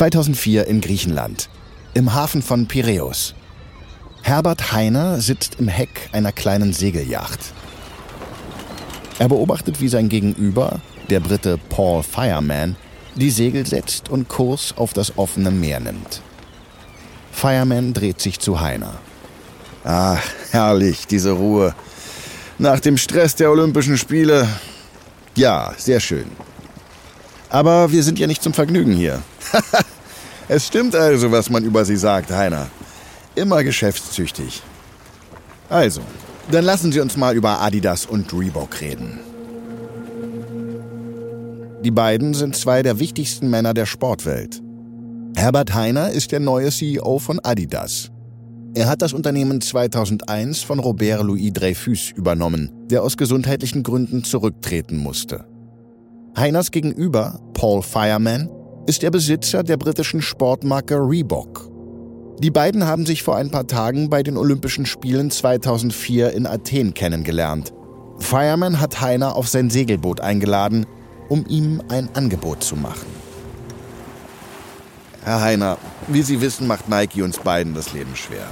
2004 0.00 0.66
in 0.66 0.80
Griechenland, 0.80 1.50
im 1.92 2.14
Hafen 2.14 2.40
von 2.40 2.66
Piräus. 2.66 3.34
Herbert 4.22 4.72
Heiner 4.72 5.20
sitzt 5.20 5.56
im 5.60 5.68
Heck 5.68 6.08
einer 6.12 6.32
kleinen 6.32 6.72
Segelyacht. 6.72 7.38
Er 9.18 9.28
beobachtet, 9.28 9.82
wie 9.82 9.88
sein 9.88 10.08
Gegenüber, 10.08 10.80
der 11.10 11.20
Brite 11.20 11.58
Paul 11.68 12.02
Fireman, 12.02 12.76
die 13.14 13.28
Segel 13.28 13.66
setzt 13.66 14.08
und 14.08 14.30
Kurs 14.30 14.72
auf 14.74 14.94
das 14.94 15.18
offene 15.18 15.50
Meer 15.50 15.80
nimmt. 15.80 16.22
Fireman 17.30 17.92
dreht 17.92 18.22
sich 18.22 18.38
zu 18.38 18.58
Heiner. 18.58 18.94
Ah, 19.84 20.16
herrlich, 20.50 21.08
diese 21.08 21.32
Ruhe. 21.32 21.74
Nach 22.56 22.80
dem 22.80 22.96
Stress 22.96 23.36
der 23.36 23.50
Olympischen 23.50 23.98
Spiele. 23.98 24.48
Ja, 25.36 25.74
sehr 25.76 26.00
schön. 26.00 26.30
Aber 27.50 27.92
wir 27.92 28.02
sind 28.02 28.18
ja 28.18 28.26
nicht 28.26 28.42
zum 28.42 28.54
Vergnügen 28.54 28.94
hier. 28.94 29.20
es 30.50 30.66
stimmt 30.66 30.96
also, 30.96 31.30
was 31.30 31.48
man 31.48 31.64
über 31.64 31.84
Sie 31.84 31.96
sagt, 31.96 32.32
Heiner. 32.32 32.66
Immer 33.36 33.62
geschäftstüchtig. 33.62 34.62
Also, 35.68 36.00
dann 36.50 36.64
lassen 36.64 36.90
Sie 36.90 36.98
uns 36.98 37.16
mal 37.16 37.36
über 37.36 37.60
Adidas 37.60 38.04
und 38.04 38.32
Reebok 38.32 38.80
reden. 38.80 39.20
Die 41.84 41.92
beiden 41.92 42.34
sind 42.34 42.56
zwei 42.56 42.82
der 42.82 42.98
wichtigsten 42.98 43.48
Männer 43.48 43.74
der 43.74 43.86
Sportwelt. 43.86 44.60
Herbert 45.36 45.72
Heiner 45.72 46.10
ist 46.10 46.32
der 46.32 46.40
neue 46.40 46.72
CEO 46.72 47.20
von 47.20 47.38
Adidas. 47.38 48.10
Er 48.74 48.88
hat 48.88 49.02
das 49.02 49.12
Unternehmen 49.12 49.60
2001 49.60 50.64
von 50.64 50.80
Robert 50.80 51.22
Louis 51.22 51.52
Dreyfus 51.52 52.10
übernommen, 52.10 52.72
der 52.90 53.04
aus 53.04 53.16
gesundheitlichen 53.16 53.84
Gründen 53.84 54.24
zurücktreten 54.24 54.96
musste. 54.96 55.44
Heiners 56.36 56.72
Gegenüber, 56.72 57.38
Paul 57.54 57.82
Fireman, 57.82 58.48
ist 58.86 59.02
der 59.02 59.10
Besitzer 59.10 59.62
der 59.62 59.76
britischen 59.76 60.22
Sportmarke 60.22 60.96
Reebok. 60.96 61.68
Die 62.38 62.50
beiden 62.50 62.86
haben 62.86 63.04
sich 63.04 63.22
vor 63.22 63.36
ein 63.36 63.50
paar 63.50 63.66
Tagen 63.66 64.08
bei 64.08 64.22
den 64.22 64.36
Olympischen 64.36 64.86
Spielen 64.86 65.30
2004 65.30 66.32
in 66.32 66.46
Athen 66.46 66.94
kennengelernt. 66.94 67.72
Fireman 68.18 68.80
hat 68.80 69.00
Heiner 69.00 69.36
auf 69.36 69.48
sein 69.48 69.70
Segelboot 69.70 70.20
eingeladen, 70.20 70.86
um 71.28 71.44
ihm 71.46 71.82
ein 71.88 72.08
Angebot 72.14 72.62
zu 72.62 72.76
machen. 72.76 73.06
Herr 75.22 75.42
Heiner, 75.42 75.76
wie 76.08 76.22
Sie 76.22 76.40
wissen, 76.40 76.66
macht 76.66 76.88
Nike 76.88 77.22
uns 77.22 77.38
beiden 77.38 77.74
das 77.74 77.92
Leben 77.92 78.16
schwer. 78.16 78.46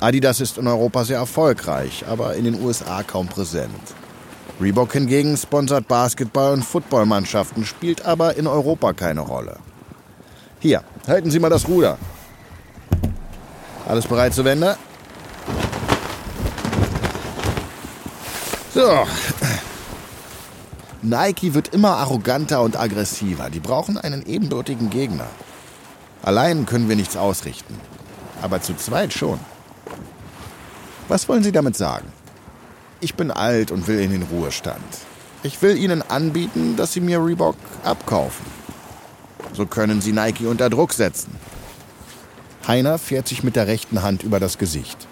Adidas 0.00 0.40
ist 0.40 0.58
in 0.58 0.66
Europa 0.66 1.04
sehr 1.04 1.18
erfolgreich, 1.18 2.04
aber 2.08 2.34
in 2.34 2.44
den 2.44 2.62
USA 2.62 3.02
kaum 3.02 3.26
präsent. 3.26 3.70
Reebok 4.60 4.92
hingegen 4.92 5.36
sponsert 5.36 5.86
Basketball- 5.86 6.54
und 6.54 6.64
Footballmannschaften, 6.64 7.64
spielt 7.64 8.04
aber 8.04 8.36
in 8.36 8.46
Europa 8.46 8.92
keine 8.92 9.20
Rolle. 9.20 9.58
Hier, 10.58 10.82
halten 11.06 11.30
Sie 11.30 11.38
mal 11.38 11.48
das 11.48 11.68
Ruder. 11.68 11.96
Alles 13.86 14.06
bereit 14.06 14.34
zur 14.34 14.44
Wende? 14.44 14.76
So. 18.74 19.06
Nike 21.02 21.54
wird 21.54 21.68
immer 21.68 21.96
arroganter 21.96 22.60
und 22.62 22.78
aggressiver. 22.78 23.50
Die 23.50 23.60
brauchen 23.60 23.96
einen 23.96 24.26
ebenbürtigen 24.26 24.90
Gegner. 24.90 25.28
Allein 26.22 26.66
können 26.66 26.88
wir 26.88 26.96
nichts 26.96 27.16
ausrichten. 27.16 27.80
Aber 28.42 28.60
zu 28.60 28.74
zweit 28.74 29.12
schon. 29.12 29.38
Was 31.06 31.28
wollen 31.28 31.44
Sie 31.44 31.52
damit 31.52 31.76
sagen? 31.76 32.12
Ich 33.00 33.14
bin 33.14 33.30
alt 33.30 33.70
und 33.70 33.86
will 33.86 34.00
in 34.00 34.10
den 34.10 34.24
Ruhestand. 34.24 34.82
Ich 35.44 35.62
will 35.62 35.76
Ihnen 35.76 36.02
anbieten, 36.02 36.76
dass 36.76 36.92
Sie 36.92 37.00
mir 37.00 37.24
Reebok 37.24 37.56
abkaufen. 37.84 38.44
So 39.52 39.66
können 39.66 40.00
Sie 40.00 40.12
Nike 40.12 40.46
unter 40.46 40.68
Druck 40.68 40.92
setzen. 40.92 41.30
Heiner 42.66 42.98
fährt 42.98 43.28
sich 43.28 43.44
mit 43.44 43.54
der 43.54 43.68
rechten 43.68 44.02
Hand 44.02 44.24
über 44.24 44.40
das 44.40 44.58
Gesicht. 44.58 45.06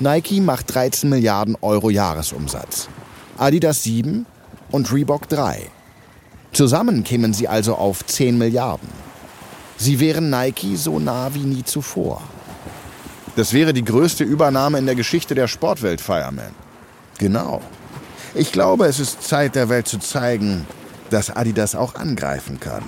Nike 0.00 0.40
macht 0.40 0.74
13 0.74 1.08
Milliarden 1.08 1.56
Euro 1.60 1.88
Jahresumsatz. 1.88 2.88
Adidas 3.38 3.84
7 3.84 4.26
und 4.72 4.92
Reebok 4.92 5.28
3. 5.28 5.70
Zusammen 6.52 7.04
kämen 7.04 7.32
sie 7.32 7.46
also 7.46 7.76
auf 7.76 8.04
10 8.04 8.36
Milliarden. 8.36 8.88
Sie 9.76 10.00
wären 10.00 10.30
Nike 10.30 10.76
so 10.76 10.98
nah 10.98 11.32
wie 11.32 11.44
nie 11.44 11.62
zuvor. 11.62 12.22
Das 13.36 13.52
wäre 13.52 13.72
die 13.72 13.84
größte 13.84 14.24
Übernahme 14.24 14.78
in 14.78 14.86
der 14.86 14.94
Geschichte 14.94 15.34
der 15.34 15.48
Sportwelt, 15.48 16.00
Fireman. 16.00 16.54
Genau. 17.22 17.60
Ich 18.34 18.50
glaube, 18.50 18.86
es 18.86 18.98
ist 18.98 19.22
Zeit 19.22 19.54
der 19.54 19.68
Welt 19.68 19.86
zu 19.86 20.00
zeigen, 20.00 20.66
dass 21.08 21.30
Adidas 21.30 21.76
auch 21.76 21.94
angreifen 21.94 22.58
kann. 22.58 22.82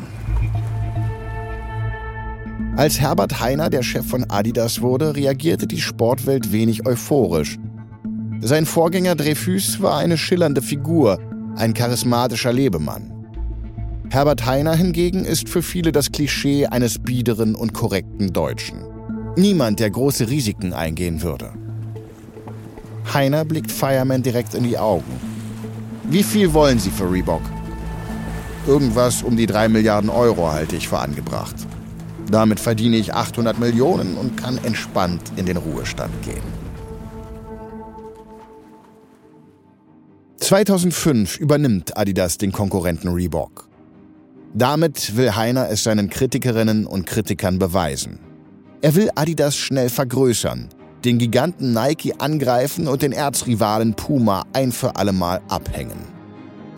Als 2.77 2.99
Herbert 2.99 3.39
Heiner 3.39 3.71
der 3.71 3.85
Chef 3.85 4.05
von 4.05 4.29
Adidas 4.29 4.81
wurde, 4.81 5.15
reagierte 5.15 5.69
die 5.69 5.81
Sportwelt 5.81 6.51
wenig 6.51 6.85
euphorisch. 6.85 7.59
Sein 8.41 8.67
Vorgänger 8.67 9.15
Dreyfus 9.15 9.81
war 9.81 9.99
eine 9.99 10.19
schillernde 10.19 10.63
Figur, 10.63 11.21
ein 11.55 11.73
charismatischer 11.73 12.53
Lebemann. 12.53 13.13
Herbert 14.11 14.45
Heiner 14.47 14.75
hingegen 14.75 15.25
ist 15.25 15.49
für 15.49 15.63
viele 15.63 15.93
das 15.93 16.11
Klischee 16.11 16.67
eines 16.67 16.99
biederen 16.99 17.55
und 17.55 17.73
korrekten 17.73 18.33
Deutschen. 18.33 18.81
Niemand, 19.37 19.79
der 19.79 19.91
große 19.91 20.29
Risiken 20.29 20.73
eingehen 20.73 21.23
würde. 21.23 21.53
Heiner 23.13 23.45
blickt 23.45 23.71
Fireman 23.71 24.23
direkt 24.23 24.55
in 24.55 24.65
die 24.65 24.79
Augen. 24.79 25.21
Wie 26.05 26.23
viel 26.23 26.53
wollen 26.53 26.79
Sie 26.79 26.91
für 26.91 27.11
Reebok? 27.11 27.43
Irgendwas 28.67 29.23
um 29.23 29.37
die 29.37 29.47
drei 29.47 29.69
Milliarden 29.69 30.11
Euro 30.11 30.51
halte 30.51 30.77
ich 30.77 30.89
für 30.89 30.99
angebracht. 30.99 31.55
Damit 32.31 32.61
verdiene 32.61 32.97
ich 32.97 33.13
800 33.13 33.59
Millionen 33.59 34.17
und 34.17 34.37
kann 34.37 34.59
entspannt 34.65 35.33
in 35.37 35.47
den 35.47 35.59
Ruhestand 35.59 36.13
gehen. 36.23 36.65
2005 40.39 41.39
übernimmt 41.39 41.97
Adidas 41.97 42.39
den 42.39 42.53
Konkurrenten 42.53 43.09
Reebok. 43.09 43.69
Damit 44.53 45.17
will 45.17 45.35
Heiner 45.35 45.69
es 45.69 45.85
seinen 45.85 46.11
Kritikerinnen 46.11 46.87
und 46.87 47.07
Kritikern 47.07 47.59
beweisen. 47.59 48.21
Er 48.83 48.95
will 48.95 49.11
Adidas 49.15 49.57
schnell 49.57 49.89
vergrößern, 49.89 50.69
den 51.05 51.19
Giganten 51.19 51.73
Nike 51.73 52.15
angreifen 52.19 52.89
und 52.89 53.03
den 53.03 53.13
Erzrivalen 53.13 53.95
Puma 53.95 54.45
ein 54.53 54.73
für 54.73 54.97
allemal 54.97 55.41
abhängen. 55.49 55.99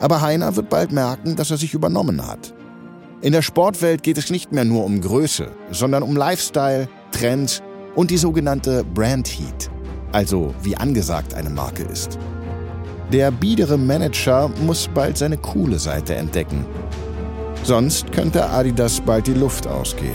Aber 0.00 0.20
Heiner 0.20 0.56
wird 0.56 0.68
bald 0.68 0.92
merken, 0.92 1.36
dass 1.36 1.50
er 1.50 1.56
sich 1.56 1.74
übernommen 1.74 2.26
hat. 2.26 2.54
In 3.22 3.32
der 3.32 3.42
Sportwelt 3.42 4.02
geht 4.02 4.18
es 4.18 4.30
nicht 4.30 4.52
mehr 4.52 4.64
nur 4.64 4.84
um 4.84 5.00
Größe, 5.00 5.50
sondern 5.70 6.02
um 6.02 6.16
Lifestyle, 6.16 6.88
Trends 7.12 7.62
und 7.94 8.10
die 8.10 8.18
sogenannte 8.18 8.84
Brand 8.84 9.28
Heat, 9.28 9.70
also 10.12 10.54
wie 10.62 10.76
angesagt 10.76 11.34
eine 11.34 11.50
Marke 11.50 11.84
ist. 11.84 12.18
Der 13.12 13.30
biedere 13.30 13.78
Manager 13.78 14.50
muss 14.64 14.88
bald 14.92 15.16
seine 15.16 15.38
coole 15.38 15.78
Seite 15.78 16.14
entdecken 16.14 16.66
Sonst 17.66 18.12
könnte 18.12 18.48
Adidas 18.48 19.00
bald 19.00 19.26
die 19.26 19.34
Luft 19.34 19.66
ausgehen. 19.66 20.14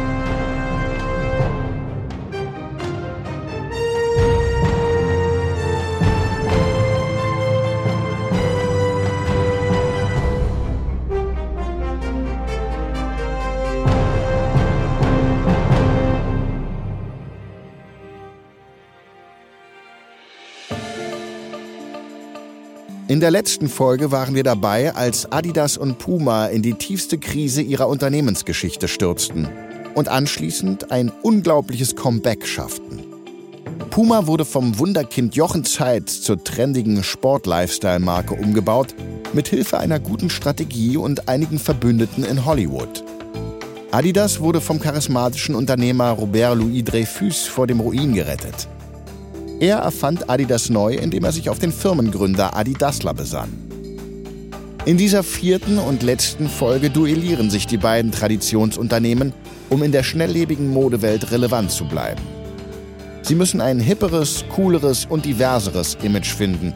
Der 23.21 23.31
letzten 23.31 23.69
Folge 23.69 24.11
waren 24.11 24.35
wir 24.35 24.43
dabei, 24.43 24.95
als 24.95 25.31
Adidas 25.31 25.77
und 25.77 25.99
Puma 25.99 26.47
in 26.47 26.61
die 26.63 26.73
tiefste 26.73 27.19
Krise 27.19 27.61
ihrer 27.61 27.87
Unternehmensgeschichte 27.87 28.87
stürzten 28.87 29.47
und 29.93 30.07
anschließend 30.07 30.91
ein 30.91 31.11
unglaubliches 31.21 31.95
Comeback 31.95 32.47
schafften. 32.47 33.03
Puma 33.91 34.25
wurde 34.25 34.43
vom 34.43 34.79
Wunderkind 34.79 35.35
Jochen 35.35 35.63
Zeitz 35.63 36.21
zur 36.21 36.43
trendigen 36.43 37.03
Sport-Lifestyle-Marke 37.03 38.33
umgebaut, 38.33 38.95
mit 39.33 39.47
Hilfe 39.47 39.77
einer 39.77 39.99
guten 39.99 40.29
Strategie 40.29 40.97
und 40.97 41.29
einigen 41.29 41.59
Verbündeten 41.59 42.23
in 42.23 42.45
Hollywood. 42.45 43.03
Adidas 43.91 44.39
wurde 44.39 44.61
vom 44.61 44.79
charismatischen 44.79 45.53
Unternehmer 45.53 46.09
Robert 46.09 46.57
Louis 46.57 46.83
Dreyfus 46.83 47.45
vor 47.45 47.67
dem 47.67 47.81
Ruin 47.81 48.13
gerettet. 48.13 48.67
Er 49.61 49.77
erfand 49.77 50.29
Adidas 50.29 50.69
neu, 50.69 50.95
indem 50.95 51.23
er 51.23 51.31
sich 51.31 51.49
auf 51.49 51.59
den 51.59 51.71
Firmengründer 51.71 52.57
Adi 52.57 52.75
besann. 53.15 53.49
In 54.85 54.97
dieser 54.97 55.21
vierten 55.21 55.77
und 55.77 56.01
letzten 56.01 56.49
Folge 56.49 56.89
duellieren 56.89 57.49
sich 57.49 57.67
die 57.67 57.77
beiden 57.77 58.11
Traditionsunternehmen 58.11 59.33
um 59.71 59.83
in 59.83 59.91
der 59.91 60.03
schnelllebigen 60.03 60.67
Modewelt 60.67 61.31
relevant 61.31 61.71
zu 61.71 61.85
bleiben. 61.85 62.21
Sie 63.21 63.35
müssen 63.35 63.61
ein 63.61 63.79
hipperes, 63.79 64.43
cooleres 64.53 65.05
und 65.05 65.25
diverseres 65.25 65.97
Image 66.03 66.33
finden 66.33 66.73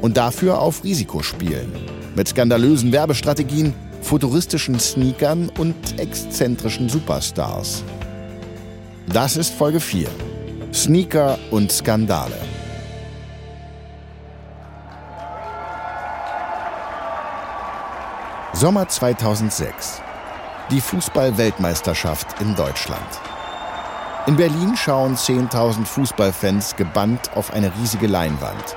und 0.00 0.16
dafür 0.16 0.60
auf 0.60 0.84
Risiko 0.84 1.22
spielen. 1.22 1.72
Mit 2.14 2.28
skandalösen 2.28 2.92
Werbestrategien, 2.92 3.74
futuristischen 4.00 4.78
Sneakern 4.78 5.50
und 5.58 5.74
exzentrischen 5.98 6.88
Superstars. 6.88 7.82
Das 9.08 9.36
ist 9.36 9.52
Folge 9.52 9.80
4. 9.80 10.06
Sneaker 10.76 11.38
und 11.50 11.72
Skandale. 11.72 12.36
Sommer 18.52 18.86
2006. 18.86 20.02
Die 20.70 20.82
Fußball-Weltmeisterschaft 20.82 22.42
in 22.42 22.54
Deutschland. 22.54 23.00
In 24.26 24.36
Berlin 24.36 24.76
schauen 24.76 25.16
10.000 25.16 25.86
Fußballfans 25.86 26.76
gebannt 26.76 27.30
auf 27.34 27.54
eine 27.54 27.72
riesige 27.80 28.06
Leinwand. 28.06 28.76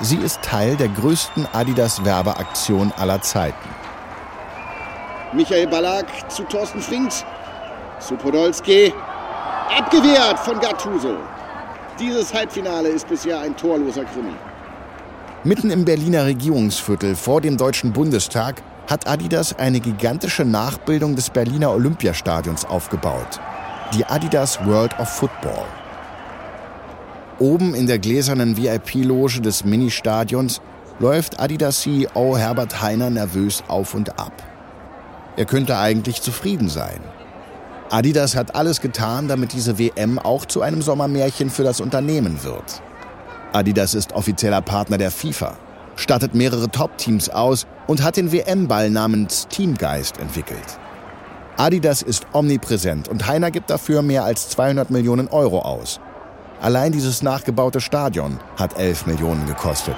Sie 0.00 0.18
ist 0.18 0.42
Teil 0.42 0.76
der 0.76 0.88
größten 0.88 1.48
Adidas-Werbeaktion 1.54 2.92
aller 2.98 3.22
Zeiten. 3.22 3.68
Michael 5.32 5.66
Ballack 5.66 6.30
zu 6.30 6.42
Thorsten 6.42 6.82
Frings, 6.82 7.24
zu 8.00 8.16
Podolski, 8.16 8.92
abgewehrt 9.74 10.38
von 10.40 10.60
Gattuso. 10.60 11.16
Dieses 12.00 12.32
Halbfinale 12.32 12.88
ist 12.88 13.08
bisher 13.08 13.40
ein 13.40 13.56
torloser 13.56 14.04
Krimi. 14.04 14.34
Mitten 15.44 15.70
im 15.70 15.84
Berliner 15.84 16.26
Regierungsviertel 16.26 17.14
vor 17.14 17.40
dem 17.40 17.56
Deutschen 17.56 17.92
Bundestag 17.92 18.62
hat 18.88 19.06
Adidas 19.06 19.58
eine 19.58 19.80
gigantische 19.80 20.44
Nachbildung 20.44 21.16
des 21.16 21.30
Berliner 21.30 21.72
Olympiastadions 21.72 22.64
aufgebaut 22.64 23.40
die 23.94 24.04
Adidas 24.04 24.64
World 24.66 24.98
of 24.98 25.08
Football. 25.08 25.64
Oben 27.38 27.74
in 27.74 27.86
der 27.86 27.98
gläsernen 27.98 28.56
VIP-Loge 28.56 29.40
des 29.40 29.64
Ministadions 29.64 30.60
läuft 30.98 31.40
Adidas 31.40 31.80
CEO 31.80 32.36
Herbert 32.36 32.82
Heiner 32.82 33.08
nervös 33.08 33.62
auf 33.68 33.94
und 33.94 34.18
ab. 34.18 34.32
Er 35.36 35.46
könnte 35.46 35.78
eigentlich 35.78 36.20
zufrieden 36.20 36.68
sein. 36.68 37.00
Adidas 37.90 38.36
hat 38.36 38.54
alles 38.54 38.82
getan, 38.82 39.28
damit 39.28 39.54
diese 39.54 39.78
WM 39.78 40.18
auch 40.18 40.44
zu 40.44 40.60
einem 40.60 40.82
Sommermärchen 40.82 41.48
für 41.48 41.64
das 41.64 41.80
Unternehmen 41.80 42.44
wird. 42.44 42.82
Adidas 43.52 43.94
ist 43.94 44.12
offizieller 44.12 44.60
Partner 44.60 44.98
der 44.98 45.10
FIFA, 45.10 45.56
stattet 45.96 46.34
mehrere 46.34 46.68
Top-Teams 46.68 47.30
aus 47.30 47.66
und 47.86 48.02
hat 48.02 48.18
den 48.18 48.30
WM-Ball 48.30 48.90
namens 48.90 49.48
Teamgeist 49.48 50.18
entwickelt. 50.18 50.78
Adidas 51.56 52.02
ist 52.02 52.26
omnipräsent 52.34 53.08
und 53.08 53.26
Heiner 53.26 53.50
gibt 53.50 53.70
dafür 53.70 54.02
mehr 54.02 54.24
als 54.24 54.50
200 54.50 54.90
Millionen 54.90 55.28
Euro 55.28 55.60
aus. 55.60 55.98
Allein 56.60 56.92
dieses 56.92 57.22
nachgebaute 57.22 57.80
Stadion 57.80 58.38
hat 58.58 58.78
11 58.78 59.06
Millionen 59.06 59.46
gekostet. 59.46 59.96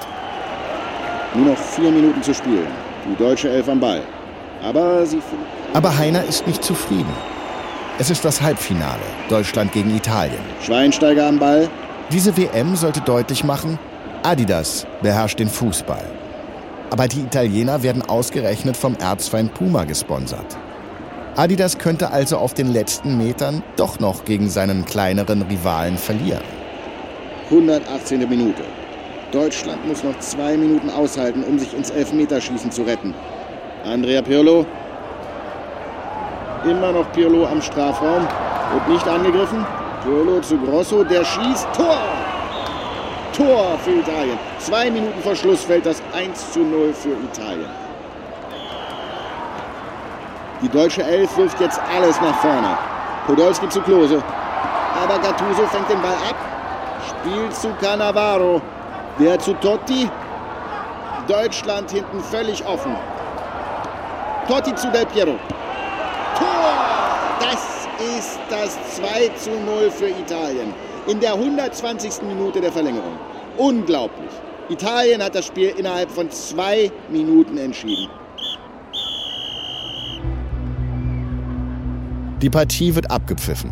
Nur 1.34 1.46
noch 1.46 1.58
vier 1.58 1.90
Minuten 1.90 2.22
zu 2.22 2.34
spielen. 2.34 2.68
Die 3.10 3.16
deutsche 3.16 3.50
Elf 3.50 3.68
am 3.68 3.80
Ball. 3.80 4.02
Aber. 4.62 5.04
Aber 5.72 5.96
Heiner 5.96 6.22
ist 6.24 6.46
nicht 6.46 6.62
zufrieden. 6.62 7.39
Es 8.00 8.08
ist 8.08 8.24
das 8.24 8.40
Halbfinale. 8.40 9.02
Deutschland 9.28 9.72
gegen 9.72 9.94
Italien. 9.94 10.40
Schweinsteiger 10.64 11.26
am 11.26 11.38
Ball. 11.38 11.68
Diese 12.10 12.34
WM 12.34 12.74
sollte 12.74 13.02
deutlich 13.02 13.44
machen, 13.44 13.78
Adidas 14.22 14.86
beherrscht 15.02 15.38
den 15.38 15.50
Fußball. 15.50 16.06
Aber 16.88 17.08
die 17.08 17.20
Italiener 17.20 17.82
werden 17.82 18.00
ausgerechnet 18.00 18.78
vom 18.78 18.96
Erzfeind 18.96 19.52
Puma 19.52 19.84
gesponsert. 19.84 20.56
Adidas 21.36 21.76
könnte 21.76 22.10
also 22.10 22.38
auf 22.38 22.54
den 22.54 22.72
letzten 22.72 23.18
Metern 23.18 23.62
doch 23.76 24.00
noch 24.00 24.24
gegen 24.24 24.48
seinen 24.48 24.86
kleineren 24.86 25.42
Rivalen 25.42 25.98
verlieren. 25.98 26.40
118. 27.50 28.26
Minute. 28.26 28.62
Deutschland 29.30 29.86
muss 29.86 30.02
noch 30.02 30.18
zwei 30.20 30.56
Minuten 30.56 30.88
aushalten, 30.88 31.44
um 31.44 31.58
sich 31.58 31.74
ins 31.74 31.90
Elfmeterschießen 31.90 32.72
zu 32.72 32.80
retten. 32.80 33.12
Andrea 33.84 34.22
Pirlo. 34.22 34.64
Immer 36.64 36.92
noch 36.92 37.10
Pirlo 37.12 37.46
am 37.46 37.62
Strafraum. 37.62 38.28
Wird 38.72 38.88
nicht 38.88 39.08
angegriffen. 39.08 39.66
Pirlo 40.02 40.40
zu 40.40 40.58
Grosso, 40.58 41.04
der 41.04 41.24
schießt. 41.24 41.68
Tor! 41.74 41.98
Tor 43.32 43.78
für 43.82 43.92
Italien. 43.92 44.38
Zwei 44.58 44.90
Minuten 44.90 45.20
vor 45.22 45.34
Schluss 45.34 45.64
fällt 45.64 45.86
das 45.86 46.02
1 46.14 46.52
zu 46.52 46.60
0 46.60 46.92
für 46.92 47.10
Italien. 47.10 47.70
Die 50.60 50.68
deutsche 50.68 51.02
Elf 51.02 51.34
wirft 51.38 51.58
jetzt 51.60 51.80
alles 51.96 52.20
nach 52.20 52.34
vorne. 52.36 52.76
Podolski 53.26 53.68
zu 53.70 53.80
Klose. 53.80 54.22
Aber 55.02 55.18
Gattuso 55.18 55.66
fängt 55.68 55.88
den 55.88 56.02
Ball 56.02 56.12
ab. 56.28 56.36
Spielt 57.08 57.54
zu 57.54 57.68
Cannavaro. 57.80 58.60
Der 59.18 59.38
zu 59.38 59.54
Totti. 59.54 60.10
Deutschland 61.26 61.90
hinten 61.90 62.20
völlig 62.20 62.66
offen. 62.66 62.94
Totti 64.46 64.74
zu 64.74 64.90
Del 64.90 65.06
Piero. 65.06 65.36
Das 67.40 67.88
ist 68.18 68.38
das 68.50 68.78
2 68.96 69.28
zu 69.36 69.50
0 69.50 69.90
für 69.90 70.08
Italien. 70.08 70.74
In 71.08 71.20
der 71.20 71.34
120. 71.34 72.22
Minute 72.28 72.60
der 72.60 72.70
Verlängerung. 72.70 73.18
Unglaublich. 73.56 74.30
Italien 74.68 75.22
hat 75.22 75.34
das 75.34 75.46
Spiel 75.46 75.70
innerhalb 75.76 76.10
von 76.10 76.30
zwei 76.30 76.92
Minuten 77.10 77.58
entschieden. 77.58 78.08
Die 82.42 82.50
Partie 82.50 82.94
wird 82.94 83.10
abgepfiffen. 83.10 83.70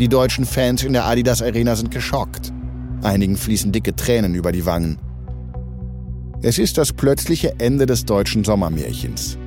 Die 0.00 0.08
deutschen 0.08 0.44
Fans 0.44 0.82
in 0.82 0.92
der 0.92 1.06
Adidas 1.06 1.42
Arena 1.42 1.76
sind 1.76 1.90
geschockt. 1.90 2.52
Einigen 3.02 3.36
fließen 3.36 3.70
dicke 3.70 3.94
Tränen 3.94 4.34
über 4.34 4.50
die 4.50 4.66
Wangen. 4.66 4.98
Es 6.42 6.58
ist 6.58 6.78
das 6.78 6.92
plötzliche 6.92 7.54
Ende 7.58 7.86
des 7.86 8.04
deutschen 8.04 8.44
Sommermärchens. 8.44 9.38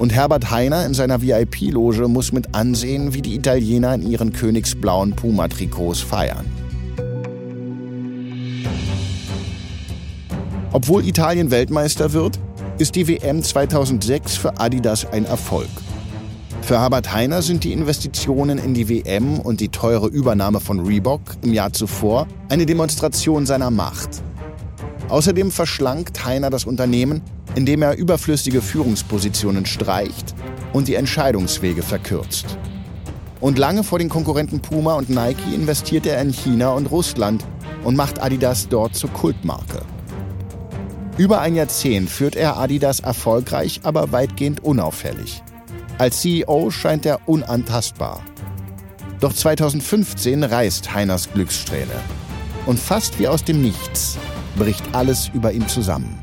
Und 0.00 0.14
Herbert 0.14 0.50
Heiner 0.50 0.86
in 0.86 0.94
seiner 0.94 1.20
VIP-Loge 1.20 2.08
muss 2.08 2.32
mit 2.32 2.54
ansehen, 2.54 3.12
wie 3.12 3.20
die 3.20 3.34
Italiener 3.34 3.92
in 3.92 4.10
ihren 4.10 4.32
königsblauen 4.32 5.14
Puma-Trikots 5.14 6.00
feiern. 6.00 6.46
Obwohl 10.72 11.06
Italien 11.06 11.50
Weltmeister 11.50 12.14
wird, 12.14 12.38
ist 12.78 12.94
die 12.94 13.08
WM 13.08 13.42
2006 13.42 14.38
für 14.38 14.58
Adidas 14.58 15.04
ein 15.04 15.26
Erfolg. 15.26 15.68
Für 16.62 16.80
Herbert 16.80 17.12
Heiner 17.12 17.42
sind 17.42 17.64
die 17.64 17.74
Investitionen 17.74 18.56
in 18.56 18.72
die 18.72 18.88
WM 18.88 19.38
und 19.38 19.60
die 19.60 19.68
teure 19.68 20.06
Übernahme 20.06 20.60
von 20.60 20.80
Reebok 20.80 21.20
im 21.42 21.52
Jahr 21.52 21.74
zuvor 21.74 22.26
eine 22.48 22.64
Demonstration 22.64 23.44
seiner 23.44 23.70
Macht. 23.70 24.22
Außerdem 25.10 25.50
verschlankt 25.50 26.24
Heiner 26.24 26.48
das 26.48 26.64
Unternehmen, 26.64 27.20
indem 27.54 27.82
er 27.82 27.96
überflüssige 27.96 28.62
Führungspositionen 28.62 29.66
streicht 29.66 30.34
und 30.72 30.88
die 30.88 30.94
Entscheidungswege 30.94 31.82
verkürzt. 31.82 32.58
Und 33.40 33.58
lange 33.58 33.84
vor 33.84 33.98
den 33.98 34.08
Konkurrenten 34.08 34.60
Puma 34.60 34.94
und 34.94 35.08
Nike 35.08 35.54
investiert 35.54 36.06
er 36.06 36.20
in 36.20 36.30
China 36.30 36.70
und 36.70 36.90
Russland 36.90 37.44
und 37.84 37.96
macht 37.96 38.22
Adidas 38.22 38.68
dort 38.68 38.94
zur 38.94 39.10
Kultmarke. 39.10 39.82
Über 41.16 41.40
ein 41.40 41.54
Jahrzehnt 41.54 42.08
führt 42.08 42.36
er 42.36 42.58
Adidas 42.58 43.00
erfolgreich, 43.00 43.80
aber 43.82 44.12
weitgehend 44.12 44.62
unauffällig. 44.62 45.42
Als 45.98 46.20
CEO 46.20 46.70
scheint 46.70 47.04
er 47.04 47.28
unantastbar. 47.28 48.22
Doch 49.20 49.34
2015 49.34 50.44
reißt 50.44 50.94
Heiners 50.94 51.30
Glückssträhne. 51.32 51.92
Und 52.64 52.78
fast 52.78 53.18
wie 53.18 53.28
aus 53.28 53.44
dem 53.44 53.60
Nichts 53.60 54.16
bricht 54.56 54.82
alles 54.94 55.30
über 55.34 55.52
ihm 55.52 55.68
zusammen. 55.68 56.18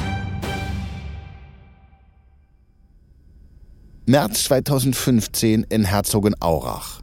März 4.10 4.46
2015 4.46 5.66
in 5.68 5.84
Herzogenaurach. 5.84 7.02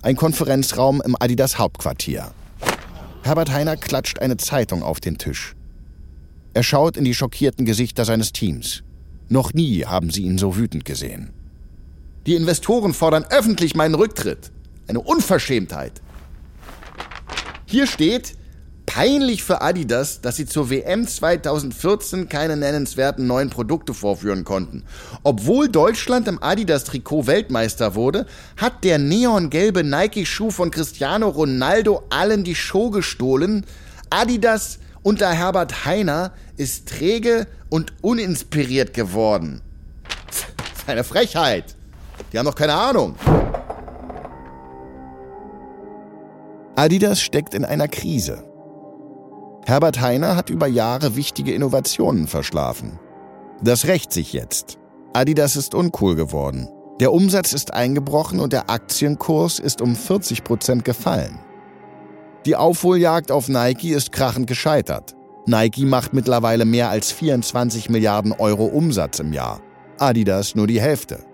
Ein 0.00 0.16
Konferenzraum 0.16 1.02
im 1.04 1.14
Adidas 1.20 1.58
Hauptquartier. 1.58 2.30
Herbert 3.22 3.52
Heiner 3.52 3.76
klatscht 3.76 4.20
eine 4.20 4.38
Zeitung 4.38 4.82
auf 4.82 4.98
den 4.98 5.18
Tisch. 5.18 5.54
Er 6.54 6.62
schaut 6.62 6.96
in 6.96 7.04
die 7.04 7.12
schockierten 7.12 7.66
Gesichter 7.66 8.06
seines 8.06 8.32
Teams. 8.32 8.84
Noch 9.28 9.52
nie 9.52 9.84
haben 9.84 10.08
sie 10.08 10.22
ihn 10.22 10.38
so 10.38 10.56
wütend 10.56 10.86
gesehen. 10.86 11.34
Die 12.24 12.36
Investoren 12.36 12.94
fordern 12.94 13.26
öffentlich 13.28 13.74
meinen 13.74 13.94
Rücktritt. 13.94 14.50
Eine 14.88 15.00
Unverschämtheit. 15.00 16.00
Hier 17.66 17.86
steht, 17.86 18.32
peinlich 18.86 19.42
für 19.42 19.60
Adidas, 19.60 20.20
dass 20.20 20.36
sie 20.36 20.46
zur 20.46 20.70
WM 20.70 21.06
2014 21.06 22.28
keine 22.28 22.56
nennenswerten 22.56 23.26
neuen 23.26 23.50
Produkte 23.50 23.92
vorführen 23.92 24.44
konnten. 24.44 24.84
Obwohl 25.22 25.68
Deutschland 25.68 26.28
im 26.28 26.42
Adidas-Trikot 26.42 27.26
Weltmeister 27.26 27.94
wurde, 27.94 28.26
hat 28.56 28.84
der 28.84 28.98
neongelbe 28.98 29.84
Nike-Schuh 29.84 30.50
von 30.50 30.70
Cristiano 30.70 31.28
Ronaldo 31.28 32.04
allen 32.10 32.44
die 32.44 32.54
Show 32.54 32.90
gestohlen. 32.90 33.66
Adidas 34.08 34.78
unter 35.02 35.30
Herbert 35.30 35.84
Heiner 35.84 36.32
ist 36.56 36.88
träge 36.88 37.46
und 37.68 37.92
uninspiriert 38.00 38.94
geworden. 38.94 39.60
Eine 40.86 41.04
Frechheit. 41.04 41.76
Die 42.32 42.38
haben 42.38 42.46
doch 42.46 42.54
keine 42.54 42.74
Ahnung. 42.74 43.16
Adidas 46.76 47.20
steckt 47.20 47.54
in 47.54 47.64
einer 47.64 47.88
Krise. 47.88 48.44
Herbert 49.66 50.00
Heiner 50.00 50.36
hat 50.36 50.48
über 50.48 50.68
Jahre 50.68 51.16
wichtige 51.16 51.52
Innovationen 51.52 52.28
verschlafen. 52.28 53.00
Das 53.60 53.88
rächt 53.88 54.12
sich 54.12 54.32
jetzt. 54.32 54.78
Adidas 55.12 55.56
ist 55.56 55.74
uncool 55.74 56.14
geworden. 56.14 56.68
Der 57.00 57.12
Umsatz 57.12 57.52
ist 57.52 57.74
eingebrochen 57.74 58.38
und 58.38 58.52
der 58.52 58.70
Aktienkurs 58.70 59.58
ist 59.58 59.80
um 59.80 59.96
40 59.96 60.44
Prozent 60.44 60.84
gefallen. 60.84 61.40
Die 62.46 62.54
Aufholjagd 62.54 63.32
auf 63.32 63.48
Nike 63.48 63.92
ist 63.92 64.12
krachend 64.12 64.46
gescheitert. 64.46 65.16
Nike 65.46 65.84
macht 65.84 66.14
mittlerweile 66.14 66.64
mehr 66.64 66.90
als 66.90 67.10
24 67.10 67.90
Milliarden 67.90 68.30
Euro 68.30 68.66
Umsatz 68.66 69.18
im 69.18 69.32
Jahr. 69.32 69.60
Adidas 69.98 70.54
nur 70.54 70.68
die 70.68 70.80
Hälfte. 70.80 71.24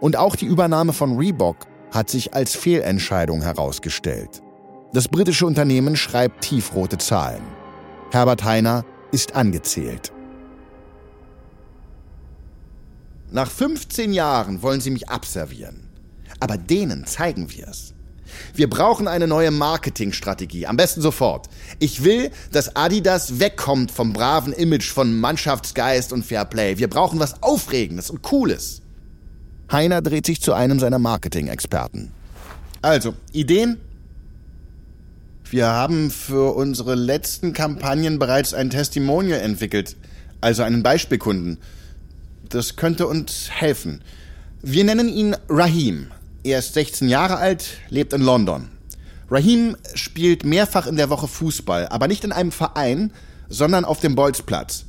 Und 0.00 0.16
auch 0.16 0.36
die 0.36 0.46
Übernahme 0.46 0.94
von 0.94 1.18
Reebok 1.18 1.66
hat 1.90 2.08
sich 2.08 2.32
als 2.32 2.56
Fehlentscheidung 2.56 3.42
herausgestellt. 3.42 4.42
Das 4.94 5.08
britische 5.08 5.46
Unternehmen 5.46 5.96
schreibt 5.96 6.42
tiefrote 6.42 6.98
Zahlen. 6.98 7.42
Herbert 8.10 8.44
Heiner 8.44 8.84
ist 9.10 9.34
angezählt. 9.34 10.12
Nach 13.30 13.50
15 13.50 14.12
Jahren 14.12 14.60
wollen 14.60 14.82
sie 14.82 14.90
mich 14.90 15.08
abservieren. 15.08 15.88
Aber 16.40 16.58
denen 16.58 17.06
zeigen 17.06 17.50
wir 17.50 17.68
es. 17.68 17.94
Wir 18.54 18.68
brauchen 18.68 19.08
eine 19.08 19.26
neue 19.26 19.50
Marketingstrategie, 19.50 20.66
am 20.66 20.76
besten 20.76 21.00
sofort. 21.00 21.48
Ich 21.78 22.04
will, 22.04 22.30
dass 22.50 22.76
Adidas 22.76 23.40
wegkommt 23.40 23.90
vom 23.90 24.12
braven 24.12 24.52
Image 24.52 24.90
von 24.90 25.18
Mannschaftsgeist 25.18 26.12
und 26.12 26.24
Fairplay. 26.26 26.76
Wir 26.76 26.88
brauchen 26.88 27.18
was 27.18 27.42
Aufregendes 27.42 28.10
und 28.10 28.20
Cooles. 28.20 28.82
Heiner 29.70 30.02
dreht 30.02 30.26
sich 30.26 30.42
zu 30.42 30.52
einem 30.52 30.78
seiner 30.78 30.98
Marketing-Experten. 30.98 32.12
Also, 32.82 33.14
Ideen? 33.32 33.80
Wir 35.52 35.66
haben 35.66 36.10
für 36.10 36.54
unsere 36.54 36.94
letzten 36.94 37.52
Kampagnen 37.52 38.18
bereits 38.18 38.54
ein 38.54 38.70
Testimonial 38.70 39.38
entwickelt, 39.40 39.96
also 40.40 40.62
einen 40.62 40.82
Beispielkunden. 40.82 41.58
Das 42.48 42.76
könnte 42.76 43.06
uns 43.06 43.50
helfen. 43.50 44.02
Wir 44.62 44.84
nennen 44.84 45.10
ihn 45.10 45.36
Rahim. 45.50 46.06
Er 46.42 46.60
ist 46.60 46.72
16 46.72 47.10
Jahre 47.10 47.36
alt, 47.36 47.66
lebt 47.90 48.14
in 48.14 48.22
London. 48.22 48.70
Rahim 49.30 49.76
spielt 49.92 50.42
mehrfach 50.42 50.86
in 50.86 50.96
der 50.96 51.10
Woche 51.10 51.28
Fußball, 51.28 51.86
aber 51.88 52.08
nicht 52.08 52.24
in 52.24 52.32
einem 52.32 52.50
Verein, 52.50 53.12
sondern 53.50 53.84
auf 53.84 54.00
dem 54.00 54.14
Bolzplatz. 54.14 54.86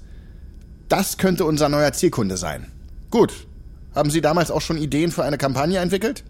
Das 0.87 1.17
könnte 1.17 1.43
unser 1.43 1.67
neuer 1.67 1.91
Zielkunde 1.91 2.37
sein. 2.37 2.71
Gut. 3.09 3.33
Haben 3.93 4.11
Sie 4.11 4.21
damals 4.21 4.49
auch 4.49 4.61
schon 4.61 4.77
Ideen 4.77 5.11
für 5.11 5.25
eine 5.25 5.37
Kampagne 5.37 5.79
entwickelt? 5.79 6.23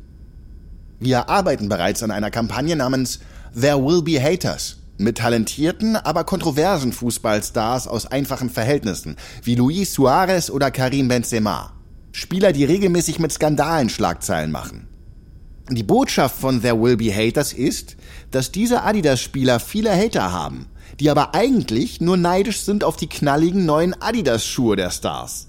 Wir 1.00 1.30
arbeiten 1.30 1.70
bereits 1.70 2.02
an 2.02 2.10
einer 2.10 2.32
Kampagne 2.32 2.76
namens 2.76 3.20
There 3.56 3.78
Will 3.86 4.02
Be 4.02 4.20
Haters 4.20 4.78
mit 4.98 5.20
talentierten, 5.20 5.96
aber 5.96 6.24
kontroversen 6.24 6.92
Fußballstars 6.92 7.88
aus 7.88 8.08
einfachen 8.08 8.50
Verhältnissen, 8.50 9.16
wie 9.44 9.54
Luis 9.54 9.94
Suarez 9.94 10.50
oder 10.50 10.72
Karim 10.72 11.08
Benzema. 11.08 11.74
Spieler, 12.12 12.52
die 12.52 12.66
regelmäßig 12.66 13.20
mit 13.20 13.32
Skandalen 13.32 13.90
Schlagzeilen 13.90 14.52
machen. 14.52 14.88
Die 15.70 15.84
Botschaft 15.84 16.40
von 16.40 16.62
There 16.62 16.82
Will 16.82 16.98
Be 16.98 17.14
Haters 17.14 17.54
ist, 17.54 17.96
dass 18.32 18.52
diese 18.52 18.82
Adidas-Spieler 18.82 19.60
viele 19.60 19.96
Hater 19.96 20.32
haben, 20.32 20.66
die 21.00 21.12
aber 21.12 21.36
eigentlich 21.36 22.02
nur 22.02 22.18
neidisch 22.18 22.62
sind 22.62 22.84
auf 22.84 22.96
die 22.96 23.08
knalligen 23.08 23.68
neuen 23.68 23.94
Adidas-Schuhe 24.02 24.76
der 24.76 24.90
Stars. 24.90 25.48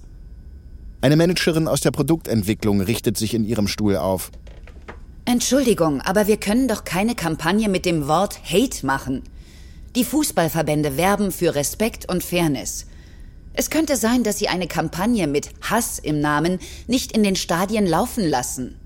Eine 1.01 1.17
Managerin 1.17 1.69
aus 1.69 1.81
der 1.81 1.91
Produktentwicklung 1.91 2.83
richtet 2.83 3.17
sich 3.17 3.33
in 3.33 3.45
ihrem 3.45 3.67
Stuhl 3.67 3.97
auf. 3.97 4.31
Entschuldigung, 5.27 6.03
aber 6.03 6.27
wir 6.27 6.37
können 6.37 6.69
doch 6.69 6.85
keine 6.85 7.15
Kampagne 7.15 7.69
mit 7.71 7.87
dem 7.87 8.09
Wort 8.09 8.39
Hate 8.45 8.85
machen. 8.85 9.23
Die 9.97 10.05
Fußballverbände 10.05 10.97
werben 10.97 11.33
für 11.33 11.55
Respekt 11.55 12.09
und 12.09 12.23
Fairness. 12.23 12.87
Es 13.55 13.71
könnte 13.71 13.97
sein, 13.97 14.23
dass 14.23 14.39
sie 14.39 14.49
eine 14.49 14.67
Kampagne 14.67 15.27
mit 15.27 15.49
Hass 15.63 15.99
im 15.99 16.21
Namen 16.21 16.59
nicht 16.89 17.13
in 17.13 17.23
den 17.23 17.37
Stadien 17.37 17.87
laufen 17.87 18.25
lassen. 18.25 18.77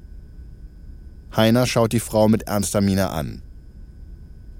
Heiner 1.34 1.66
schaut 1.66 1.92
die 1.92 2.00
Frau 2.00 2.28
mit 2.28 2.44
ernster 2.44 2.80
Miene 2.80 3.10
an. 3.10 3.42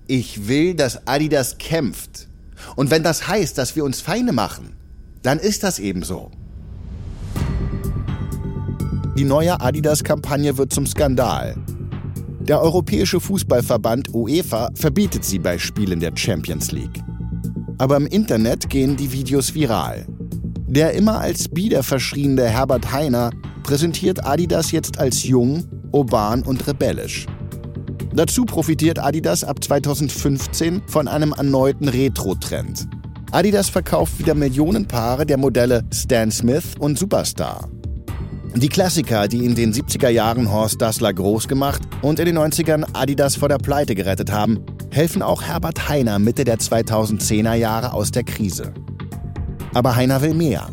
Ich 0.06 0.48
will, 0.48 0.74
dass 0.74 1.06
Adidas 1.06 1.58
kämpft. 1.58 2.26
Und 2.74 2.90
wenn 2.90 3.02
das 3.02 3.28
heißt, 3.28 3.56
dass 3.56 3.76
wir 3.76 3.84
uns 3.84 4.00
Feinde 4.00 4.32
machen, 4.32 4.74
dann 5.22 5.38
ist 5.38 5.62
das 5.62 5.78
eben 5.78 6.02
so. 6.02 6.30
Die 9.18 9.24
neue 9.24 9.60
Adidas-Kampagne 9.60 10.56
wird 10.58 10.72
zum 10.72 10.86
Skandal. 10.86 11.56
Der 12.38 12.62
Europäische 12.62 13.18
Fußballverband 13.18 14.14
UEFA 14.14 14.68
verbietet 14.74 15.24
sie 15.24 15.40
bei 15.40 15.58
Spielen 15.58 15.98
der 15.98 16.12
Champions 16.14 16.70
League. 16.70 17.02
Aber 17.78 17.96
im 17.96 18.06
Internet 18.06 18.70
gehen 18.70 18.96
die 18.96 19.10
Videos 19.10 19.56
viral. 19.56 20.06
Der 20.68 20.92
immer 20.92 21.18
als 21.18 21.48
Bieder 21.48 21.82
verschriene 21.82 22.44
Herbert 22.44 22.92
Heiner 22.92 23.30
präsentiert 23.64 24.24
Adidas 24.24 24.70
jetzt 24.70 25.00
als 25.00 25.24
jung, 25.24 25.64
urban 25.90 26.44
und 26.44 26.64
rebellisch. 26.68 27.26
Dazu 28.14 28.44
profitiert 28.44 29.00
Adidas 29.00 29.42
ab 29.42 29.64
2015 29.64 30.82
von 30.86 31.08
einem 31.08 31.32
erneuten 31.32 31.88
Retro-Trend. 31.88 32.86
Adidas 33.32 33.68
verkauft 33.68 34.20
wieder 34.20 34.36
Millionen 34.36 34.86
Paare 34.86 35.26
der 35.26 35.38
Modelle 35.38 35.82
Stan 35.92 36.30
Smith 36.30 36.76
und 36.78 36.96
Superstar. 37.00 37.68
Die 38.54 38.68
Klassiker, 38.68 39.28
die 39.28 39.44
in 39.44 39.54
den 39.54 39.72
70er 39.72 40.08
Jahren 40.08 40.50
Horst 40.50 40.80
Dassler 40.80 41.12
groß 41.12 41.46
gemacht 41.48 41.82
und 42.02 42.18
in 42.18 42.26
den 42.26 42.38
90ern 42.38 42.84
Adidas 42.92 43.36
vor 43.36 43.48
der 43.48 43.58
Pleite 43.58 43.94
gerettet 43.94 44.32
haben, 44.32 44.64
helfen 44.90 45.22
auch 45.22 45.42
Herbert 45.42 45.88
Heiner 45.88 46.18
Mitte 46.18 46.44
der 46.44 46.58
2010er 46.58 47.54
Jahre 47.54 47.92
aus 47.92 48.10
der 48.10 48.24
Krise. 48.24 48.72
Aber 49.74 49.94
Heiner 49.94 50.22
will 50.22 50.34
mehr. 50.34 50.70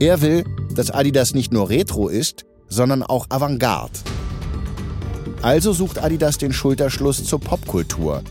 Er 0.00 0.22
will, 0.22 0.44
dass 0.74 0.90
Adidas 0.90 1.34
nicht 1.34 1.52
nur 1.52 1.68
Retro 1.68 2.08
ist, 2.08 2.46
sondern 2.68 3.02
auch 3.02 3.26
Avantgarde. 3.28 3.98
Also 5.42 5.72
sucht 5.72 6.02
Adidas 6.02 6.38
den 6.38 6.52
Schulterschluss 6.52 7.24
zur 7.24 7.40
Popkultur 7.40 8.22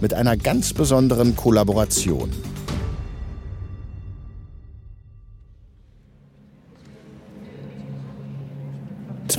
mit 0.00 0.14
einer 0.14 0.36
ganz 0.36 0.72
besonderen 0.72 1.34
Kollaboration. 1.34 2.30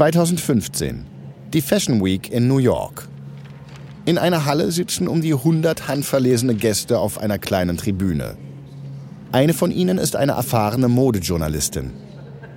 2015. 0.03 1.05
Die 1.53 1.61
Fashion 1.61 2.03
Week 2.03 2.29
in 2.29 2.49
New 2.49 2.57
York. 2.57 3.07
In 4.03 4.17
einer 4.17 4.43
Halle 4.43 4.69
sitzen 4.69 5.07
um 5.07 5.21
die 5.21 5.33
100 5.33 5.87
handverlesene 5.87 6.55
Gäste 6.55 6.99
auf 6.99 7.17
einer 7.19 7.39
kleinen 7.39 7.77
Tribüne. 7.77 8.35
Eine 9.31 9.53
von 9.53 9.71
ihnen 9.71 9.97
ist 9.97 10.17
eine 10.17 10.33
erfahrene 10.33 10.89
Modejournalistin. 10.89 11.93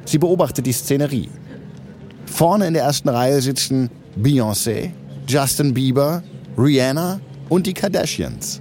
Sie 0.07 0.19
beobachtet 0.19 0.67
die 0.67 0.73
Szenerie. 0.73 1.29
Vorne 2.25 2.67
in 2.67 2.75
der 2.75 2.83
ersten 2.83 3.11
Reihe 3.11 3.41
sitzen 3.41 3.91
Beyoncé, 4.21 4.91
Justin 5.29 5.73
Bieber, 5.73 6.25
Rihanna 6.59 7.21
und 7.49 7.69
die 7.69 7.75
Kardashians. 7.75 8.61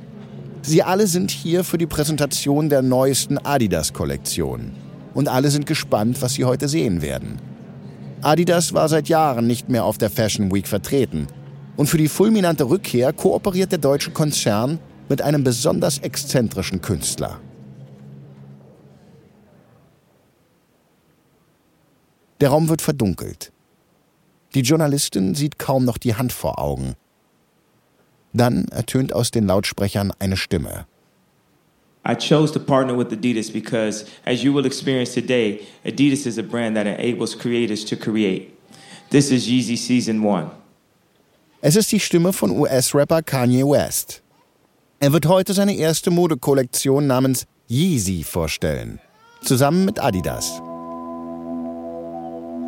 Sie 0.62 0.84
alle 0.84 1.08
sind 1.08 1.32
hier 1.32 1.64
für 1.64 1.80
die 1.80 1.88
Präsentation 1.88 2.70
der 2.70 2.84
neuesten 2.84 3.40
Adidas-Kollektion. 3.40 4.74
Und 5.16 5.28
alle 5.28 5.50
sind 5.50 5.66
gespannt, 5.66 6.22
was 6.22 6.36
sie 6.36 6.46
heute 6.46 6.68
sehen 6.68 7.02
werden. 7.02 7.55
Adidas 8.26 8.74
war 8.74 8.90
seit 8.90 9.08
Jahren 9.08 9.46
nicht 9.46 9.70
mehr 9.70 9.86
auf 9.86 10.00
der 10.00 10.10
Fashion 10.10 10.52
Week 10.52 10.68
vertreten. 10.68 11.28
Und 11.78 11.86
für 11.88 12.00
die 12.00 12.08
fulminante 12.08 12.68
Rückkehr 12.68 13.14
kooperiert 13.14 13.72
der 13.72 13.78
deutsche 13.78 14.10
Konzern 14.10 14.80
mit 15.10 15.22
einem 15.22 15.44
besonders 15.44 16.00
exzentrischen 16.00 16.82
Künstler. 16.82 17.40
Der 22.42 22.50
Raum 22.50 22.68
wird 22.68 22.82
verdunkelt. 22.82 23.52
Die 24.56 24.62
Journalistin 24.62 25.36
sieht 25.36 25.60
kaum 25.60 25.86
noch 25.86 26.00
die 26.00 26.16
Hand 26.16 26.34
vor 26.34 26.58
Augen. 26.58 26.96
Dann 28.34 28.66
ertönt 28.70 29.14
aus 29.14 29.30
den 29.30 29.46
Lautsprechern 29.46 30.12
eine 30.18 30.36
Stimme. 30.36 30.88
I 32.08 32.14
chose 32.14 32.52
to 32.52 32.60
partner 32.60 32.94
with 32.94 33.10
Adidas 33.10 33.52
because, 33.52 34.06
as 34.28 34.44
you 34.44 34.54
will 34.54 34.68
experience 34.68 35.16
today, 35.16 35.66
Adidas 35.84 36.28
is 36.28 36.38
a 36.38 36.44
brand 36.44 36.78
that 36.78 36.86
enables 36.86 37.34
creators 37.34 37.84
to 37.86 37.96
create. 37.96 38.56
This 39.10 39.32
is 39.32 39.48
Yeezy 39.48 39.76
Season 39.76 40.22
1. 40.22 40.52
Es 41.64 41.76
ist 41.76 41.92
die 41.92 42.00
Stimme 42.00 42.32
von 42.32 42.52
US-Rapper 42.52 43.24
Kanye 43.24 43.64
West. 43.64 44.22
Er 45.00 45.14
wird 45.14 45.26
heute 45.26 45.54
seine 45.54 45.74
erste 45.76 46.12
Modekollektion 46.12 47.08
namens 47.08 47.48
Yeezy 47.68 48.24
vorstellen, 48.24 49.00
zusammen 49.42 49.86
mit 49.86 50.00
Adidas. 50.00 50.62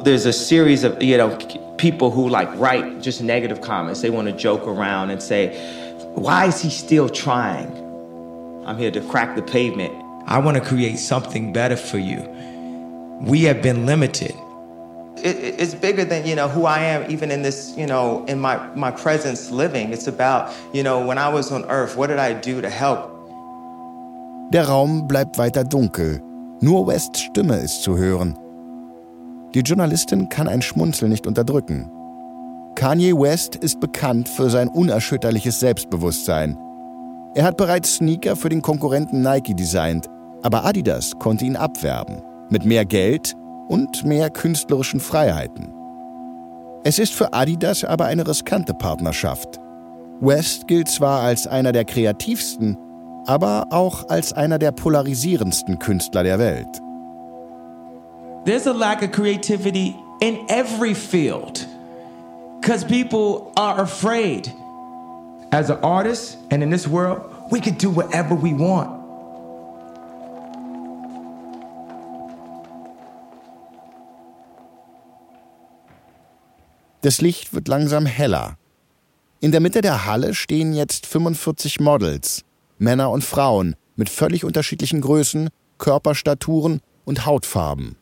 There's 0.04 0.26
a 0.26 0.34
series 0.34 0.84
of, 0.84 1.00
you 1.00 1.16
know, 1.16 1.38
people 1.78 2.10
who 2.10 2.28
like 2.28 2.50
write 2.58 3.04
just 3.04 3.22
negative 3.22 3.62
comments. 3.62 4.02
They 4.02 4.10
want 4.10 4.28
to 4.28 4.36
joke 4.36 4.66
around 4.66 5.12
and 5.12 5.22
say, 5.22 5.56
why 6.16 6.48
is 6.48 6.60
he 6.60 6.72
still 6.72 7.08
trying? 7.08 7.87
I'm 8.68 8.78
here 8.78 8.92
to 8.92 9.02
crack 9.02 9.36
the 9.36 9.42
pavement. 9.42 9.94
I 10.28 10.40
want 10.40 10.58
to 10.58 10.64
create 10.64 11.00
something 11.00 11.54
better 11.54 11.78
for 11.78 11.98
you. 11.98 12.20
We 13.22 13.44
have 13.44 13.62
been 13.62 13.86
limited. 13.86 14.36
it, 15.24 15.60
it's 15.60 15.74
bigger 15.74 16.06
than 16.06 16.26
you 16.26 16.36
know 16.36 16.48
who 16.48 16.66
I 16.66 16.80
am, 16.80 17.10
even 17.10 17.32
in 17.32 17.42
this 17.44 17.74
you 17.78 17.86
know 17.86 18.26
in 18.28 18.40
my 18.40 18.58
my 18.76 18.92
presence 18.92 19.52
living. 19.52 19.94
It's 19.94 20.08
about 20.08 20.52
you 20.74 20.84
know 20.84 21.06
when 21.06 21.18
I 21.18 21.30
was 21.30 21.52
on 21.52 21.66
Earth, 21.70 21.96
what 21.96 22.08
did 22.08 22.20
I 22.20 22.34
do 22.34 22.62
to 22.62 22.70
help? 22.70 23.12
Der 24.52 24.68
Raum 24.68 25.08
bleibt 25.08 25.38
weiter 25.38 25.64
dunkel. 25.64 26.22
Nur 26.62 26.88
Wests 26.88 27.20
Stimme 27.20 27.58
ist 27.58 27.84
zu 27.84 27.98
hören. 27.98 28.36
Die 29.54 29.60
Journalistin 29.62 30.30
kann 30.30 30.48
ein 30.48 30.62
Schmunzeln 30.62 31.12
nicht 31.12 31.28
unterdrücken. 31.28 31.92
Kanye 32.76 33.14
West 33.14 33.56
ist 33.56 33.80
bekannt 33.80 34.30
für 34.30 34.50
sein 34.50 34.68
unerschütterliches 34.70 35.60
Selbstbewusstsein. 35.60 36.58
Er 37.38 37.44
hat 37.44 37.56
bereits 37.56 37.98
Sneaker 37.98 38.36
für 38.36 38.50
den 38.50 38.64
Konkurrenten 38.64 39.22
Nike 39.22 39.54
designt, 39.54 40.08
aber 40.42 40.66
Adidas 40.66 41.12
konnte 41.20 41.46
ihn 41.46 41.56
abwerben. 41.56 42.24
Mit 42.50 42.66
mehr 42.66 42.84
Geld 42.84 43.36
und 43.68 44.04
mehr 44.04 44.32
künstlerischen 44.32 45.00
Freiheiten. 45.00 45.72
Es 46.84 46.98
ist 46.98 47.14
für 47.14 47.34
Adidas 47.34 47.84
aber 47.84 48.06
eine 48.06 48.28
riskante 48.28 48.74
Partnerschaft. 48.74 49.60
West 50.20 50.68
gilt 50.68 50.88
zwar 50.88 51.22
als 51.22 51.46
einer 51.46 51.74
der 51.74 51.86
kreativsten, 51.86 52.76
aber 53.28 53.68
auch 53.70 54.10
als 54.10 54.34
einer 54.34 54.58
der 54.58 54.72
polarisierendsten 54.72 55.78
Künstler 55.78 56.24
der 56.24 56.40
Welt. 56.40 56.82
There's 58.46 58.66
a 58.66 58.74
lack 58.74 59.04
of 59.04 59.12
creativity 59.12 59.94
in 60.22 60.40
every 60.50 60.96
field 60.96 61.68
because 62.60 62.84
people 62.84 63.52
are 63.56 63.80
afraid. 63.80 64.52
As 65.52 65.70
an 65.70 65.80
artist 65.82 66.38
and 66.52 66.62
in 66.62 66.70
this 66.70 66.88
world, 66.88 67.22
we 67.52 67.62
can 67.62 67.78
do 67.78 67.90
whatever 67.90 68.36
we 68.36 68.52
want. 68.54 68.98
Das 77.02 77.22
Licht 77.22 77.54
wird 77.54 77.70
langsam 77.70 78.06
heller. 78.06 78.58
In 79.40 79.52
der 79.52 79.62
Mitte 79.62 79.82
der 79.82 80.06
Halle 80.06 80.34
stehen 80.34 80.74
jetzt 80.74 81.06
45 81.06 81.80
Models, 81.80 82.44
Männer 82.80 83.12
und 83.12 83.24
Frauen 83.24 83.76
mit 83.96 84.10
völlig 84.10 84.44
unterschiedlichen 84.44 85.00
Größen, 85.00 85.50
Körperstaturen 85.78 86.82
und 87.06 87.26
Hautfarben. 87.26 87.96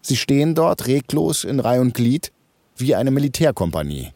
Sie 0.00 0.16
stehen 0.16 0.54
dort 0.54 0.86
reglos 0.86 1.44
in 1.44 1.60
Reih 1.60 1.80
und 1.80 1.92
Glied 1.92 2.32
wie 2.76 2.94
eine 2.94 3.10
Militärkompanie. 3.10 4.12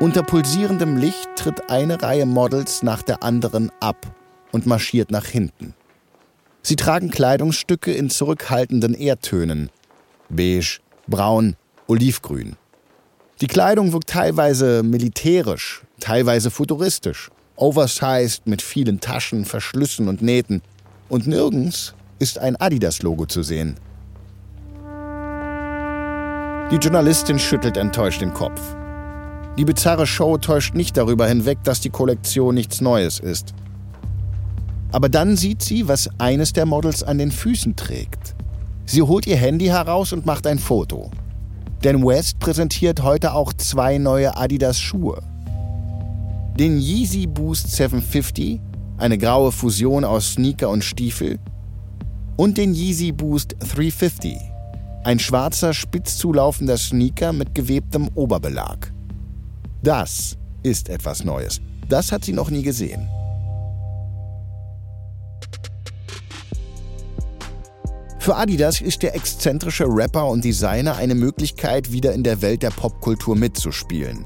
Unter 0.00 0.22
pulsierendem 0.22 0.96
Licht 0.96 1.28
tritt 1.34 1.70
eine 1.70 2.00
Reihe 2.00 2.24
Models 2.24 2.84
nach 2.84 3.02
der 3.02 3.24
anderen 3.24 3.72
ab 3.80 4.06
und 4.52 4.64
marschiert 4.64 5.10
nach 5.10 5.26
hinten. 5.26 5.74
Sie 6.62 6.76
tragen 6.76 7.10
Kleidungsstücke 7.10 7.92
in 7.92 8.08
zurückhaltenden 8.08 8.94
Erdtönen, 8.94 9.70
beige, 10.28 10.78
braun, 11.08 11.56
olivgrün. 11.88 12.54
Die 13.40 13.48
Kleidung 13.48 13.92
wirkt 13.92 14.10
teilweise 14.10 14.84
militärisch, 14.84 15.82
teilweise 15.98 16.52
futuristisch, 16.52 17.30
oversized 17.56 18.46
mit 18.46 18.62
vielen 18.62 19.00
Taschen, 19.00 19.44
Verschlüssen 19.44 20.06
und 20.06 20.22
Nähten. 20.22 20.62
Und 21.08 21.26
nirgends 21.26 21.94
ist 22.20 22.38
ein 22.38 22.54
Adidas-Logo 22.54 23.26
zu 23.26 23.42
sehen. 23.42 23.74
Die 26.70 26.76
Journalistin 26.76 27.40
schüttelt 27.40 27.76
enttäuscht 27.76 28.20
den 28.20 28.32
Kopf. 28.32 28.77
Die 29.58 29.64
bizarre 29.64 30.06
Show 30.06 30.38
täuscht 30.38 30.76
nicht 30.76 30.96
darüber 30.96 31.26
hinweg, 31.26 31.58
dass 31.64 31.80
die 31.80 31.90
Kollektion 31.90 32.54
nichts 32.54 32.80
Neues 32.80 33.18
ist. 33.18 33.54
Aber 34.92 35.08
dann 35.08 35.36
sieht 35.36 35.62
sie, 35.62 35.88
was 35.88 36.08
eines 36.18 36.52
der 36.52 36.64
Models 36.64 37.02
an 37.02 37.18
den 37.18 37.32
Füßen 37.32 37.74
trägt. 37.74 38.36
Sie 38.86 39.02
holt 39.02 39.26
ihr 39.26 39.36
Handy 39.36 39.66
heraus 39.66 40.12
und 40.12 40.26
macht 40.26 40.46
ein 40.46 40.60
Foto. 40.60 41.10
Denn 41.82 42.06
West 42.06 42.38
präsentiert 42.38 43.02
heute 43.02 43.32
auch 43.32 43.52
zwei 43.52 43.98
neue 43.98 44.36
Adidas-Schuhe. 44.36 45.20
Den 46.56 46.78
Yeezy 46.78 47.26
Boost 47.26 47.72
750, 47.72 48.60
eine 48.96 49.18
graue 49.18 49.50
Fusion 49.50 50.04
aus 50.04 50.34
Sneaker 50.34 50.70
und 50.70 50.84
Stiefel, 50.84 51.40
und 52.36 52.58
den 52.58 52.74
Yeezy 52.74 53.10
Boost 53.10 53.56
350, 53.58 54.36
ein 55.02 55.18
schwarzer, 55.18 55.74
spitz 55.74 56.16
zulaufender 56.16 56.76
Sneaker 56.76 57.32
mit 57.32 57.56
gewebtem 57.56 58.08
Oberbelag. 58.14 58.92
Das 59.82 60.36
ist 60.62 60.88
etwas 60.88 61.24
Neues. 61.24 61.60
Das 61.88 62.10
hat 62.12 62.24
sie 62.24 62.32
noch 62.32 62.50
nie 62.50 62.62
gesehen. 62.62 63.08
Für 68.18 68.36
Adidas 68.36 68.80
ist 68.80 69.02
der 69.02 69.14
exzentrische 69.14 69.86
Rapper 69.88 70.26
und 70.26 70.44
Designer 70.44 70.96
eine 70.96 71.14
Möglichkeit, 71.14 71.92
wieder 71.92 72.12
in 72.12 72.24
der 72.24 72.42
Welt 72.42 72.62
der 72.62 72.70
Popkultur 72.70 73.36
mitzuspielen. 73.36 74.24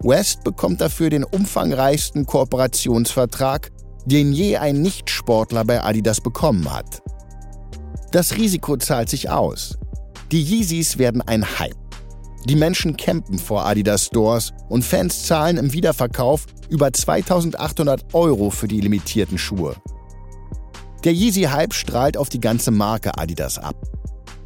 West 0.00 0.42
bekommt 0.42 0.80
dafür 0.80 1.10
den 1.10 1.24
umfangreichsten 1.24 2.26
Kooperationsvertrag, 2.26 3.70
den 4.06 4.32
je 4.32 4.56
ein 4.56 4.80
Nichtsportler 4.80 5.64
bei 5.64 5.84
Adidas 5.84 6.20
bekommen 6.20 6.72
hat. 6.72 7.02
Das 8.10 8.36
Risiko 8.36 8.76
zahlt 8.76 9.08
sich 9.08 9.28
aus. 9.28 9.78
Die 10.32 10.42
Yeezys 10.42 10.98
werden 10.98 11.20
ein 11.22 11.44
Hype. 11.58 11.87
Die 12.48 12.56
Menschen 12.56 12.96
campen 12.96 13.38
vor 13.38 13.66
Adidas 13.66 14.06
Stores 14.06 14.54
und 14.70 14.82
Fans 14.82 15.24
zahlen 15.24 15.58
im 15.58 15.74
Wiederverkauf 15.74 16.46
über 16.70 16.90
2800 16.90 18.14
Euro 18.14 18.48
für 18.48 18.66
die 18.66 18.80
limitierten 18.80 19.36
Schuhe. 19.36 19.76
Der 21.04 21.12
Yeezy-Hype 21.12 21.74
strahlt 21.74 22.16
auf 22.16 22.30
die 22.30 22.40
ganze 22.40 22.70
Marke 22.70 23.18
Adidas 23.18 23.58
ab. 23.58 23.76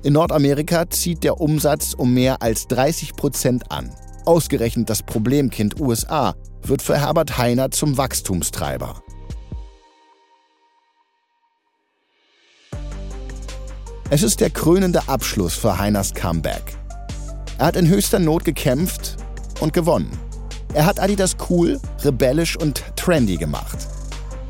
In 0.03 0.15
Nordamerika 0.15 0.91
zieht 0.91 1.23
der 1.23 1.41
Umsatz 1.41 1.95
um 1.95 2.12
mehr 2.12 2.43
als 2.43 2.67
30 2.67 3.15
Prozent 3.15 3.71
an. 3.71 3.95
Ausgerechnet 4.25 4.91
das 4.91 5.05
Problemkind 5.05 5.79
USA 5.79 6.35
wird 6.62 6.83
für 6.83 6.99
Herbert 6.99 7.38
Heiner 7.38 7.71
zum 7.71 7.97
Wachstumstreiber. 7.99 9.01
Es 14.11 14.25
ist 14.25 14.41
der 14.41 14.51
krönende 14.51 15.09
Abschluss 15.09 15.55
für 15.55 15.79
Heiners 15.79 16.12
Comeback. 16.15 16.82
Er 17.59 17.67
hat 17.67 17.77
in 17.77 17.88
höchster 17.88 18.19
Not 18.19 18.45
gekämpft 18.45 19.17
und 19.61 19.73
gewonnen. 19.73 20.11
Er 20.75 20.87
hat 20.87 21.01
Adidas 21.01 21.37
cool, 21.51 21.81
rebellisch 22.03 22.57
und 22.57 22.83
trendy 22.97 23.37
gemacht. 23.37 23.79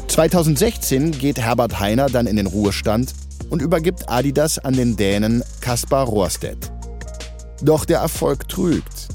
2016 0.09 1.13
geht 1.13 1.41
Herbert 1.41 1.81
Heiner 1.81 2.09
dann 2.09 2.27
in 2.27 2.37
den 2.37 2.47
Ruhestand 2.47 3.13
und 3.51 3.61
übergibt 3.63 4.09
Adidas 4.09 4.59
an 4.59 4.75
den 4.75 4.97
Dänen 4.97 5.43
Kaspar 5.61 6.05
Rohrstedt. 6.07 6.71
Doch 7.63 7.85
der 7.85 7.99
Erfolg 7.99 8.49
trügt. 8.49 9.09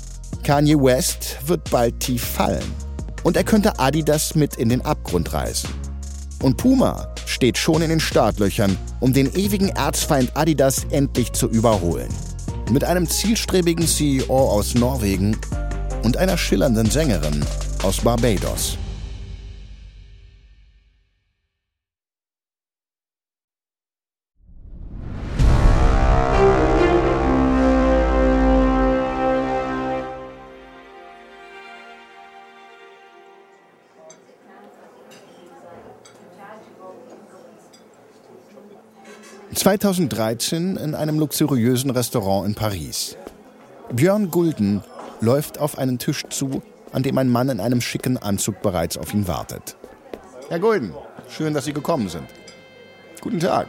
Kanye 0.43 0.75
West 0.75 1.37
wird 1.45 1.69
bald 1.69 1.99
tief 1.99 2.23
fallen. 2.23 2.63
Und 3.23 3.35
er 3.35 3.43
könnte 3.43 3.79
Adidas 3.79 4.35
mit 4.35 4.55
in 4.55 4.69
den 4.69 4.81
Abgrund 4.81 5.33
reißen. 5.33 5.69
Und 6.41 6.57
Puma 6.57 7.13
steht 7.25 7.57
schon 7.57 7.81
in 7.81 7.89
den 7.89 7.99
Startlöchern, 7.99 8.77
um 8.99 9.13
den 9.13 9.33
ewigen 9.35 9.69
Erzfeind 9.69 10.31
Adidas 10.35 10.85
endlich 10.91 11.33
zu 11.33 11.47
überholen. 11.47 12.09
Mit 12.69 12.83
einem 12.83 13.07
zielstrebigen 13.07 13.87
CEO 13.87 14.27
aus 14.27 14.75
Norwegen 14.75 15.37
und 16.03 16.17
einer 16.17 16.37
schillernden 16.37 16.89
Sängerin 16.89 17.45
aus 17.81 18.01
Barbados. 18.01 18.77
2013 39.67 40.77
in 40.77 40.95
einem 40.95 41.19
luxuriösen 41.19 41.89
Restaurant 41.89 42.47
in 42.47 42.55
Paris. 42.55 43.17
Björn 43.91 44.31
Gulden 44.31 44.81
läuft 45.19 45.59
auf 45.59 45.77
einen 45.77 45.99
Tisch 45.99 46.23
zu, 46.29 46.61
an 46.93 47.03
dem 47.03 47.17
ein 47.17 47.27
Mann 47.27 47.49
in 47.49 47.59
einem 47.59 47.81
schicken 47.81 48.17
Anzug 48.17 48.61
bereits 48.61 48.97
auf 48.97 49.13
ihn 49.13 49.27
wartet. 49.27 49.75
Herr 50.47 50.61
Gulden, 50.61 50.93
schön, 51.27 51.53
dass 51.53 51.65
Sie 51.65 51.73
gekommen 51.73 52.07
sind. 52.07 52.27
Guten 53.19 53.41
Tag. 53.41 53.67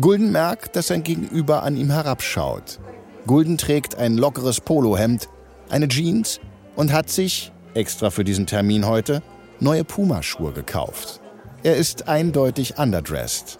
Gulden 0.00 0.32
merkt, 0.32 0.76
dass 0.76 0.86
sein 0.86 1.02
Gegenüber 1.02 1.62
an 1.62 1.76
ihm 1.76 1.90
herabschaut. 1.90 2.80
Gulden 3.26 3.58
trägt 3.58 3.96
ein 3.96 4.16
lockeres 4.16 4.62
Polohemd, 4.62 5.28
eine 5.68 5.88
Jeans 5.88 6.40
und 6.74 6.90
hat 6.90 7.10
sich, 7.10 7.52
extra 7.74 8.08
für 8.08 8.24
diesen 8.24 8.46
Termin 8.46 8.86
heute, 8.86 9.22
neue 9.58 9.84
Pumaschuhe 9.84 10.52
gekauft. 10.52 11.20
Er 11.62 11.76
ist 11.76 12.08
eindeutig 12.08 12.78
underdressed. 12.78 13.58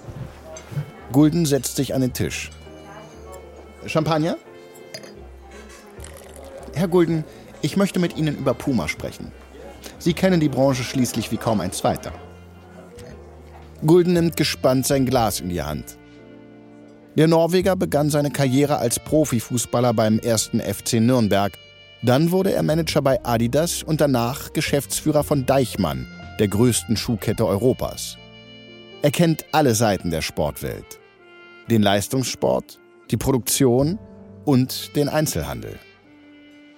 Gulden 1.12 1.44
setzt 1.44 1.76
sich 1.76 1.94
an 1.94 2.02
den 2.02 2.12
Tisch. 2.12 2.50
Champagner? 3.86 4.36
Herr 6.74 6.88
Gulden, 6.88 7.24
ich 7.62 7.76
möchte 7.76 7.98
mit 7.98 8.16
Ihnen 8.16 8.36
über 8.36 8.54
Puma 8.54 8.86
sprechen. 8.86 9.32
Sie 9.98 10.14
kennen 10.14 10.40
die 10.40 10.48
Branche 10.48 10.84
schließlich 10.84 11.32
wie 11.32 11.36
kaum 11.36 11.60
ein 11.60 11.72
zweiter. 11.72 12.12
Gulden 13.84 14.12
nimmt 14.12 14.36
gespannt 14.36 14.86
sein 14.86 15.04
Glas 15.04 15.40
in 15.40 15.48
die 15.48 15.62
Hand. 15.62 15.96
Der 17.16 17.26
Norweger 17.26 17.74
begann 17.74 18.08
seine 18.08 18.30
Karriere 18.30 18.78
als 18.78 19.00
Profifußballer 19.00 19.92
beim 19.92 20.20
ersten 20.20 20.60
FC 20.60 20.94
Nürnberg. 20.94 21.52
Dann 22.02 22.30
wurde 22.30 22.52
er 22.52 22.62
Manager 22.62 23.02
bei 23.02 23.22
Adidas 23.24 23.82
und 23.82 24.00
danach 24.00 24.52
Geschäftsführer 24.52 25.24
von 25.24 25.44
Deichmann, 25.44 26.06
der 26.38 26.48
größten 26.48 26.96
Schuhkette 26.96 27.44
Europas. 27.46 28.16
Er 29.02 29.10
kennt 29.10 29.44
alle 29.52 29.74
Seiten 29.74 30.10
der 30.10 30.22
Sportwelt. 30.22 30.99
Den 31.70 31.82
Leistungssport, 31.82 32.80
die 33.12 33.16
Produktion 33.16 34.00
und 34.44 34.96
den 34.96 35.08
Einzelhandel. 35.08 35.78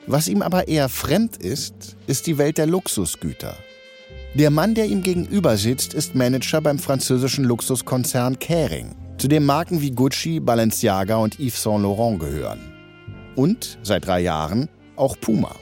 Was 0.06 0.28
ihm 0.28 0.42
aber 0.42 0.68
eher 0.68 0.90
fremd 0.90 1.38
ist, 1.38 1.96
ist 2.06 2.26
die 2.26 2.36
Welt 2.36 2.58
der 2.58 2.66
Luxusgüter. 2.66 3.56
Der 4.34 4.50
Mann, 4.50 4.74
der 4.74 4.84
ihm 4.84 5.02
gegenüber 5.02 5.56
sitzt, 5.56 5.94
ist 5.94 6.14
Manager 6.14 6.60
beim 6.60 6.78
französischen 6.78 7.44
Luxuskonzern 7.44 8.38
Kering, 8.38 8.94
zu 9.16 9.28
dem 9.28 9.46
Marken 9.46 9.80
wie 9.80 9.92
Gucci, 9.92 10.40
Balenciaga 10.40 11.16
und 11.16 11.40
Yves 11.40 11.62
Saint 11.62 11.82
Laurent 11.82 12.20
gehören. 12.20 12.60
Und 13.34 13.78
seit 13.82 14.06
drei 14.06 14.20
Jahren 14.20 14.68
auch 14.96 15.18
Puma. 15.18 15.56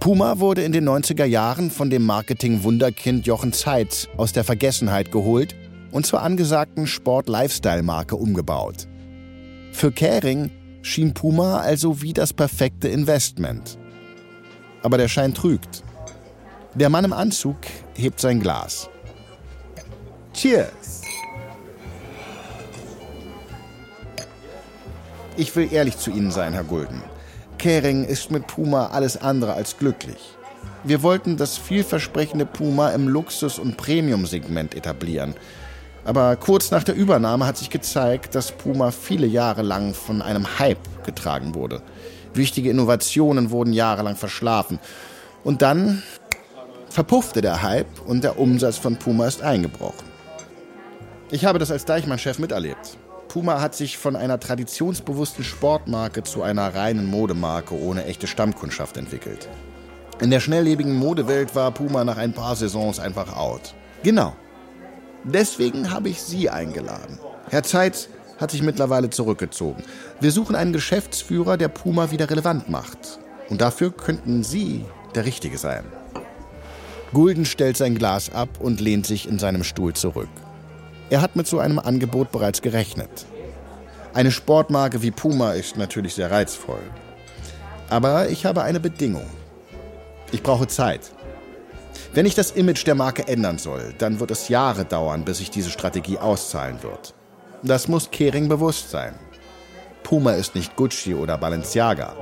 Puma 0.00 0.38
wurde 0.38 0.64
in 0.64 0.72
den 0.72 0.86
90er 0.86 1.24
Jahren 1.24 1.70
von 1.70 1.88
dem 1.88 2.02
Marketing-Wunderkind 2.04 3.26
Jochen 3.26 3.54
Zeitz 3.54 4.06
aus 4.18 4.34
der 4.34 4.44
Vergessenheit 4.44 5.10
geholt 5.10 5.54
und 5.90 6.06
zur 6.06 6.22
angesagten 6.22 6.86
Sport-Lifestyle-Marke 6.86 8.16
umgebaut. 8.16 8.86
Für 9.72 9.92
Kering 9.92 10.50
schien 10.82 11.14
Puma 11.14 11.58
also 11.58 12.02
wie 12.02 12.12
das 12.12 12.32
perfekte 12.32 12.88
Investment. 12.88 13.78
Aber 14.82 14.98
der 14.98 15.08
Schein 15.08 15.34
trügt. 15.34 15.82
Der 16.74 16.90
Mann 16.90 17.04
im 17.04 17.12
Anzug 17.12 17.56
hebt 17.94 18.20
sein 18.20 18.40
Glas. 18.40 18.88
Cheers! 20.32 21.02
Ich 25.36 25.54
will 25.54 25.72
ehrlich 25.72 25.98
zu 25.98 26.10
Ihnen 26.10 26.30
sein, 26.30 26.52
Herr 26.52 26.64
Gulden. 26.64 27.02
Kering 27.58 28.04
ist 28.04 28.30
mit 28.30 28.46
Puma 28.46 28.86
alles 28.86 29.16
andere 29.16 29.54
als 29.54 29.76
glücklich. 29.76 30.36
Wir 30.84 31.02
wollten 31.02 31.36
das 31.36 31.58
vielversprechende 31.58 32.46
Puma 32.46 32.90
im 32.90 33.08
Luxus- 33.08 33.58
und 33.58 33.76
Premium-Segment 33.76 34.74
etablieren– 34.74 35.34
aber 36.06 36.36
kurz 36.36 36.70
nach 36.70 36.84
der 36.84 36.94
Übernahme 36.94 37.46
hat 37.46 37.56
sich 37.56 37.68
gezeigt, 37.68 38.34
dass 38.34 38.52
Puma 38.52 38.92
viele 38.92 39.26
Jahre 39.26 39.62
lang 39.62 39.92
von 39.92 40.22
einem 40.22 40.58
Hype 40.58 41.04
getragen 41.04 41.54
wurde. 41.54 41.82
Wichtige 42.32 42.70
Innovationen 42.70 43.50
wurden 43.50 43.72
jahrelang 43.72 44.14
verschlafen. 44.14 44.78
Und 45.42 45.62
dann 45.62 46.02
verpuffte 46.88 47.40
der 47.40 47.62
Hype 47.62 48.06
und 48.06 48.22
der 48.22 48.38
Umsatz 48.38 48.78
von 48.78 48.96
Puma 48.96 49.26
ist 49.26 49.42
eingebrochen. 49.42 50.06
Ich 51.30 51.44
habe 51.44 51.58
das 51.58 51.72
als 51.72 51.84
Deichmann-Chef 51.84 52.38
miterlebt. 52.38 52.96
Puma 53.26 53.60
hat 53.60 53.74
sich 53.74 53.98
von 53.98 54.14
einer 54.14 54.38
traditionsbewussten 54.38 55.44
Sportmarke 55.44 56.22
zu 56.22 56.42
einer 56.42 56.74
reinen 56.74 57.06
Modemarke 57.06 57.74
ohne 57.74 58.04
echte 58.04 58.28
Stammkundschaft 58.28 58.96
entwickelt. 58.96 59.48
In 60.20 60.30
der 60.30 60.40
schnelllebigen 60.40 60.94
Modewelt 60.94 61.54
war 61.56 61.72
Puma 61.72 62.04
nach 62.04 62.16
ein 62.16 62.32
paar 62.32 62.54
Saisons 62.54 63.00
einfach 63.00 63.36
out. 63.36 63.74
Genau, 64.02 64.34
Deswegen 65.28 65.90
habe 65.90 66.08
ich 66.08 66.22
Sie 66.22 66.48
eingeladen. 66.48 67.18
Herr 67.50 67.64
Zeitz 67.64 68.08
hat 68.38 68.52
sich 68.52 68.62
mittlerweile 68.62 69.10
zurückgezogen. 69.10 69.82
Wir 70.20 70.30
suchen 70.30 70.54
einen 70.54 70.72
Geschäftsführer, 70.72 71.56
der 71.56 71.68
Puma 71.68 72.12
wieder 72.12 72.30
relevant 72.30 72.68
macht. 72.68 73.18
Und 73.48 73.60
dafür 73.60 73.90
könnten 73.90 74.44
Sie 74.44 74.84
der 75.16 75.24
Richtige 75.24 75.58
sein. 75.58 75.84
Gulden 77.12 77.44
stellt 77.44 77.76
sein 77.76 77.96
Glas 77.96 78.32
ab 78.32 78.48
und 78.60 78.80
lehnt 78.80 79.06
sich 79.06 79.28
in 79.28 79.40
seinem 79.40 79.64
Stuhl 79.64 79.94
zurück. 79.94 80.28
Er 81.10 81.22
hat 81.22 81.34
mit 81.34 81.48
so 81.48 81.58
einem 81.58 81.80
Angebot 81.80 82.30
bereits 82.30 82.62
gerechnet. 82.62 83.26
Eine 84.14 84.30
Sportmarke 84.30 85.02
wie 85.02 85.10
Puma 85.10 85.52
ist 85.52 85.76
natürlich 85.76 86.14
sehr 86.14 86.30
reizvoll. 86.30 86.82
Aber 87.88 88.28
ich 88.28 88.46
habe 88.46 88.62
eine 88.62 88.80
Bedingung. 88.80 89.26
Ich 90.30 90.42
brauche 90.42 90.68
Zeit. 90.68 91.12
Wenn 92.16 92.24
ich 92.24 92.34
das 92.34 92.52
Image 92.52 92.86
der 92.86 92.94
Marke 92.94 93.28
ändern 93.28 93.58
soll, 93.58 93.92
dann 93.98 94.20
wird 94.20 94.30
es 94.30 94.48
Jahre 94.48 94.86
dauern, 94.86 95.26
bis 95.26 95.36
sich 95.36 95.50
diese 95.50 95.68
Strategie 95.68 96.16
auszahlen 96.16 96.82
wird. 96.82 97.12
Das 97.62 97.88
muss 97.88 98.10
Kering 98.10 98.48
bewusst 98.48 98.90
sein. 98.90 99.12
Puma 100.02 100.32
ist 100.32 100.54
nicht 100.54 100.76
Gucci 100.76 101.14
oder 101.14 101.36
Balenciaga, 101.36 102.14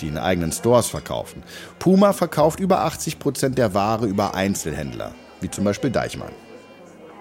die 0.00 0.06
in 0.06 0.16
eigenen 0.16 0.52
Stores 0.52 0.86
verkaufen. 0.86 1.42
Puma 1.80 2.12
verkauft 2.12 2.60
über 2.60 2.82
80 2.82 3.18
Prozent 3.18 3.58
der 3.58 3.74
Ware 3.74 4.06
über 4.06 4.36
Einzelhändler, 4.36 5.12
wie 5.40 5.50
zum 5.50 5.64
Beispiel 5.64 5.90
Deichmann. 5.90 6.30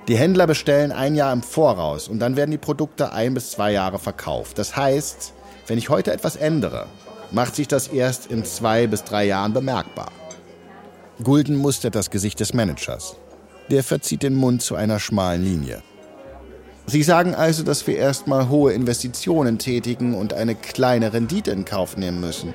Die 0.07 0.15
Händler 0.15 0.45
bestellen 0.45 0.91
ein 0.91 1.15
Jahr 1.15 1.33
im 1.33 1.41
Voraus 1.41 2.07
und 2.07 2.19
dann 2.19 2.35
werden 2.35 2.51
die 2.51 2.59
Produkte 2.59 3.13
ein 3.13 3.33
bis 3.33 3.49
zwei 3.49 3.71
Jahre 3.71 3.97
verkauft. 3.97 4.59
Das 4.59 4.75
heißt, 4.75 5.33
wenn 5.65 5.79
ich 5.79 5.89
heute 5.89 6.13
etwas 6.13 6.35
ändere, 6.35 6.85
macht 7.31 7.55
sich 7.55 7.67
das 7.67 7.87
erst 7.87 8.27
in 8.27 8.45
zwei 8.45 8.85
bis 8.85 9.03
drei 9.03 9.25
Jahren 9.25 9.53
bemerkbar. 9.53 10.11
Gulden 11.23 11.55
mustert 11.55 11.93
das 11.93 12.09
Gesicht 12.09 12.39
des 12.39 12.53
Managers. 12.53 13.15
Der 13.69 13.83
verzieht 13.83 14.23
den 14.23 14.33
Mund 14.33 14.61
zu 14.61 14.75
einer 14.75 14.99
schmalen 14.99 15.43
Linie. 15.43 15.83
Sie 16.87 17.03
sagen 17.03 17.35
also, 17.35 17.63
dass 17.63 17.85
wir 17.85 17.95
erstmal 17.95 18.49
hohe 18.49 18.73
Investitionen 18.73 19.59
tätigen 19.59 20.15
und 20.15 20.33
eine 20.33 20.55
kleine 20.55 21.13
Rendite 21.13 21.51
in 21.51 21.63
Kauf 21.63 21.95
nehmen 21.95 22.19
müssen. 22.19 22.53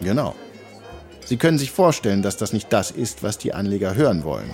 Genau. 0.00 0.34
Sie 1.24 1.38
können 1.38 1.58
sich 1.58 1.70
vorstellen, 1.70 2.22
dass 2.22 2.36
das 2.36 2.52
nicht 2.52 2.72
das 2.72 2.90
ist, 2.90 3.22
was 3.22 3.38
die 3.38 3.54
Anleger 3.54 3.94
hören 3.94 4.24
wollen. 4.24 4.50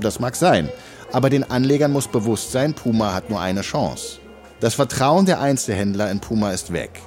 Das 0.00 0.18
mag 0.18 0.34
sein, 0.34 0.70
aber 1.12 1.28
den 1.28 1.48
Anlegern 1.48 1.92
muss 1.92 2.08
bewusst 2.08 2.50
sein, 2.50 2.72
Puma 2.72 3.12
hat 3.12 3.28
nur 3.28 3.40
eine 3.40 3.60
Chance. 3.60 4.18
Das 4.60 4.74
Vertrauen 4.74 5.26
der 5.26 5.40
Einzelhändler 5.40 6.10
in 6.10 6.20
Puma 6.20 6.50
ist 6.50 6.72
weg. 6.72 7.00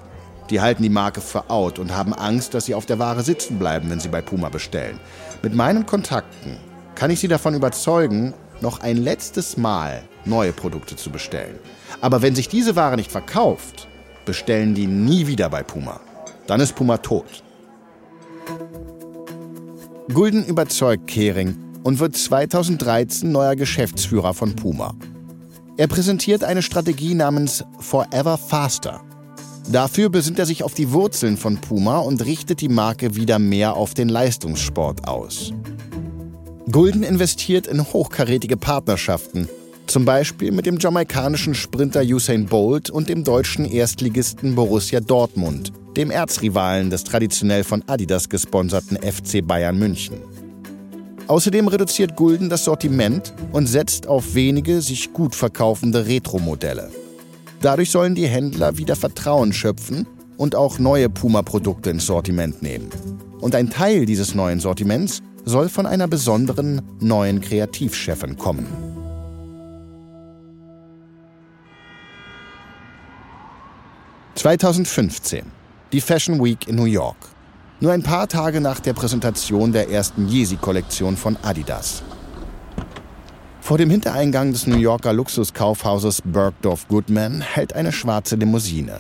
Die 0.50 0.62
halten 0.62 0.84
die 0.84 0.89
Marke 0.89 1.20
für 1.20 1.50
out 1.50 1.80
und 1.80 1.93
haben 1.93 2.13
Angst, 2.13 2.54
dass 2.54 2.65
sie 2.65 2.76
auf 2.76 2.86
der 2.86 3.00
Ware 3.00 3.24
sitzen 3.24 3.60
bleiben, 3.60 3.89
wenn 3.89 4.00
sie 4.00 4.08
bei 4.08 4.22
Puma 4.22 4.50
bestellen. 4.50 5.00
Mit 5.43 5.54
meinen 5.54 5.86
Kontakten 5.86 6.58
kann 6.95 7.12
ich 7.12 7.19
Sie 7.19 7.28
davon 7.28 7.54
überzeugen, 7.54 8.34
noch 8.62 8.80
ein 8.80 8.97
letztes 8.97 9.58
Mal 9.58 10.04
neue 10.26 10.52
Produkte 10.52 10.95
zu 10.95 11.12
bestellen. 11.12 11.60
Aber 12.02 12.21
wenn 12.21 12.36
sich 12.36 12.50
diese 12.50 12.76
Ware 12.76 12.95
nicht 12.95 13.12
verkauft, 13.12 13.88
bestellen 14.26 14.76
die 14.76 14.88
nie 14.88 15.28
wieder 15.28 15.50
bei 15.50 15.63
Puma. 15.63 16.00
Dann 16.47 16.60
ist 16.60 16.76
Puma 16.76 16.97
tot. 16.97 17.43
Gulden 20.13 20.45
überzeugt 20.45 21.08
Kering 21.08 21.58
und 21.84 22.00
wird 22.00 22.15
2013 22.15 23.32
neuer 23.32 23.56
Geschäftsführer 23.56 24.34
von 24.34 24.56
Puma. 24.56 24.95
Er 25.78 25.88
präsentiert 25.88 26.43
eine 26.43 26.63
Strategie 26.63 27.13
namens 27.13 27.63
Forever 27.80 28.38
Faster. 28.38 29.02
Dafür 29.71 30.10
besinnt 30.10 30.39
er 30.39 30.45
sich 30.45 30.63
auf 30.63 30.73
die 30.73 30.91
Wurzeln 30.93 31.36
von 31.36 31.58
Puma 31.58 31.99
und 31.99 32.23
richtet 32.23 32.62
die 32.62 32.69
Marke 32.69 33.15
wieder 33.15 33.38
mehr 33.38 33.75
auf 33.75 33.93
den 33.93 34.08
Leistungssport 34.08 35.08
aus. 35.08 35.51
Gulden 36.71 37.03
investiert 37.03 37.67
in 37.67 37.84
hochkarätige 37.84 38.56
Partnerschaften, 38.56 39.49
zum 39.86 40.06
Beispiel 40.06 40.51
mit 40.51 40.65
dem 40.65 40.77
jamaikanischen 40.80 41.53
Sprinter 41.53 42.01
Usain 42.01 42.45
Bolt 42.45 42.89
und 42.89 43.10
dem 43.10 43.25
deutschen 43.25 43.65
Erstligisten 43.65 44.56
Borussia 44.56 45.01
Dortmund, 45.01 45.73
dem 45.97 46.12
Erzrivalen 46.12 46.89
des 46.89 47.03
traditionell 47.03 47.65
von 47.65 47.84
Adidas 47.88 48.30
gesponserten 48.30 48.97
FC 48.97 49.45
Bayern 49.45 49.77
München. 49.77 50.21
Außerdem 51.27 51.67
reduziert 51.67 52.15
Gulden 52.15 52.49
das 52.49 52.63
Sortiment 52.63 53.34
und 53.51 53.67
setzt 53.67 54.08
auf 54.08 54.34
wenige 54.34 54.82
sich 54.82 55.12
gut 55.12 55.36
verkaufende 55.36 56.06
Retro-Modelle. 56.06 56.89
Dadurch 57.62 57.89
sollen 57.89 58.13
die 58.13 58.28
Händler 58.28 58.78
wieder 58.78 58.96
Vertrauen 58.96 59.52
schöpfen 59.52 60.06
und 60.38 60.56
auch 60.56 60.78
neue 60.78 61.10
Puma-Produkte 61.10 61.89
ins 61.89 62.06
Sortiment 62.06 62.62
nehmen. 62.62 62.89
Und 63.39 63.56
ein 63.56 63.70
Teil 63.70 64.06
dieses 64.06 64.36
neuen 64.36 64.60
Sortiments 64.60 65.22
soll 65.43 65.70
von 65.70 65.86
einer 65.86 66.08
besonderen 66.08 66.82
neuen 67.00 67.41
Kreativchefin 67.41 68.38
kommen. 68.38 68.67
(2015) 74.36 75.46
Die 75.91 76.02
Fashion 76.02 76.43
Week 76.43 76.67
in 76.67 76.76
New 76.76 76.86
York. 76.86 77.17
Nur 77.80 77.91
ein 77.91 78.04
paar 78.04 78.28
Tage 78.28 78.62
nach 78.62 78.80
der 78.80 78.93
Präsentation 78.93 79.72
der 79.72 79.89
ersten 79.89 80.28
Yeezy-Kollektion 80.28 81.17
von 81.17 81.38
Adidas. 81.41 82.04
Vor 83.67 83.77
dem 83.77 83.89
Hintereingang 83.89 84.53
des 84.53 84.65
New 84.65 84.77
Yorker 84.77 85.12
Luxuskaufhauses 85.12 86.21
Bergdorf 86.23 86.88
Goodman 86.88 87.41
hält 87.41 87.73
eine 87.73 87.91
schwarze 87.91 88.38
Limousine. 88.38 88.99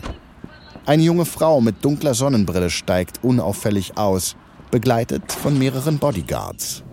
Eine 0.85 1.03
junge 1.03 1.23
Frau 1.23 1.61
mit 1.61 1.85
dunkler 1.85 2.13
Sonnenbrille 2.13 2.69
steigt 2.69 3.23
unauffällig 3.23 3.97
aus, 3.97 4.35
begleitet 4.69 5.31
von 5.31 5.57
mehreren 5.57 5.99
Bodyguards. 5.99 6.83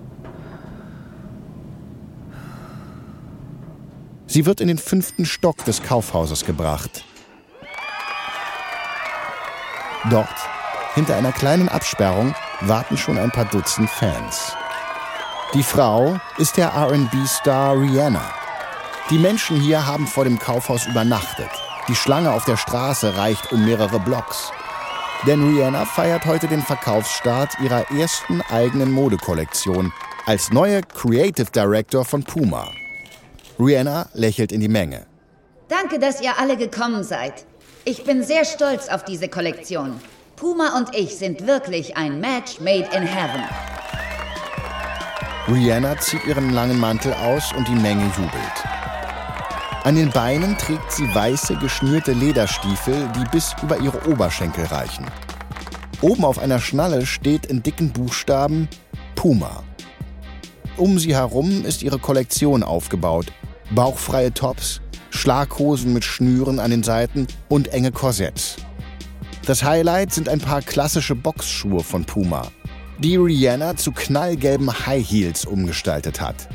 Sie 4.29 4.47
wird 4.47 4.61
in 4.61 4.69
den 4.69 4.79
fünften 4.79 5.27
Stock 5.27 5.65
des 5.65 5.83
Kaufhauses 5.83 6.45
gebracht. 6.45 7.05
Dort, 10.11 10.29
hinter 10.95 11.17
einer 11.17 11.33
kleinen 11.33 11.69
Absperrung, 11.69 12.37
warten 12.61 12.97
schon 12.97 13.19
ein 13.19 13.33
paar 13.33 13.47
Dutzend 13.47 13.91
Fans. 13.91 14.55
Die 15.53 15.63
Frau 15.63 16.19
ist 16.39 16.57
der 16.57 16.75
RB-Star 16.75 17.79
Rihanna. 17.79 18.33
Die 19.11 19.19
Menschen 19.19 19.61
hier 19.61 19.87
haben 19.87 20.07
vor 20.07 20.25
dem 20.25 20.39
Kaufhaus 20.39 20.87
übernachtet. 20.87 21.51
Die 21.87 21.95
Schlange 21.95 22.33
auf 22.33 22.45
der 22.45 22.57
Straße 22.57 23.17
reicht 23.17 23.53
um 23.53 23.65
mehrere 23.65 24.01
Blocks. 24.01 24.51
Denn 25.27 25.47
Rihanna 25.47 25.85
feiert 25.85 26.25
heute 26.25 26.49
den 26.49 26.63
Verkaufsstart 26.63 27.61
ihrer 27.63 27.89
ersten 27.93 28.41
eigenen 28.51 28.91
Modekollektion 28.91 29.93
als 30.27 30.51
neue 30.51 30.81
Creative 30.83 31.51
Director 31.51 32.05
von 32.05 32.25
Puma. 32.25 32.67
Rihanna 33.61 34.09
lächelt 34.15 34.51
in 34.51 34.61
die 34.61 34.69
Menge. 34.69 35.07
Danke, 35.69 36.01
dass 36.01 36.21
ihr 36.21 36.39
alle 36.39 36.57
gekommen 36.57 37.05
seid. 37.05 37.45
Ich 37.85 38.05
bin 38.05 38.25
sehr 38.25 38.45
stolz 38.45 38.89
auf 38.89 39.05
diese 39.05 39.29
Kollektion. 39.29 40.01
Puma 40.37 40.77
und 40.77 40.97
ich 40.97 41.17
sind 41.17 41.47
wirklich 41.47 41.97
ein 41.97 42.19
Match 42.19 42.59
made 42.59 42.89
in 42.93 43.03
heaven. 43.03 43.45
Rihanna 45.47 45.99
zieht 45.99 46.25
ihren 46.25 46.51
langen 46.51 46.81
Mantel 46.81 47.13
aus 47.13 47.53
und 47.53 47.69
die 47.69 47.75
Menge 47.75 48.05
jubelt. 48.17 48.65
An 49.85 49.95
den 49.95 50.11
Beinen 50.11 50.57
trägt 50.57 50.91
sie 50.91 51.15
weiße, 51.15 51.57
geschnürte 51.57 52.13
Lederstiefel, 52.13 53.11
die 53.15 53.25
bis 53.31 53.55
über 53.63 53.79
ihre 53.79 54.09
Oberschenkel 54.09 54.65
reichen. 54.65 55.07
Oben 56.01 56.25
auf 56.25 56.39
einer 56.39 56.61
Schnalle 56.61 57.05
steht 57.05 57.45
in 57.45 57.63
dicken 57.63 57.93
Buchstaben 57.93 58.69
Puma. 59.15 59.63
Um 60.79 60.99
sie 60.99 61.15
herum 61.15 61.67
ist 61.67 61.83
ihre 61.83 61.99
Kollektion 61.99 62.63
aufgebaut. 62.63 63.27
Bauchfreie 63.71 64.33
Tops, 64.33 64.81
Schlaghosen 65.11 65.93
mit 65.93 66.05
Schnüren 66.05 66.59
an 66.59 66.71
den 66.71 66.83
Seiten 66.83 67.27
und 67.49 67.69
enge 67.69 67.93
Korsetts. 67.93 68.57
Das 69.45 69.63
Highlight 69.63 70.15
sind 70.15 70.31
ein 70.31 70.41
paar 70.41 70.63
klassische 70.63 71.15
Boxschuhe 71.15 71.85
von 71.85 72.07
Puma, 72.07 72.49
die 72.99 73.17
Rihanna 73.17 73.77
zu 73.77 73.93
knallgelben 73.93 74.87
High 74.87 75.07
Heels 75.07 75.45
umgestaltet 75.45 76.21
hat. 76.21 76.49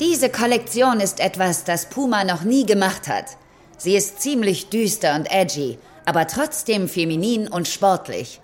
Diese 0.00 0.28
Kollektion 0.28 1.00
ist 1.00 1.20
etwas, 1.20 1.64
das 1.64 1.88
Puma 1.88 2.24
noch 2.24 2.42
nie 2.42 2.66
gemacht 2.66 3.06
hat. 3.08 3.36
Sie 3.76 3.96
ist 3.96 4.20
ziemlich 4.20 4.68
düster 4.68 5.14
und 5.14 5.30
edgy, 5.30 5.78
aber 6.04 6.26
trotzdem 6.26 6.88
feminin 6.88 7.48
und 7.48 7.68
sportlich. 7.68 8.40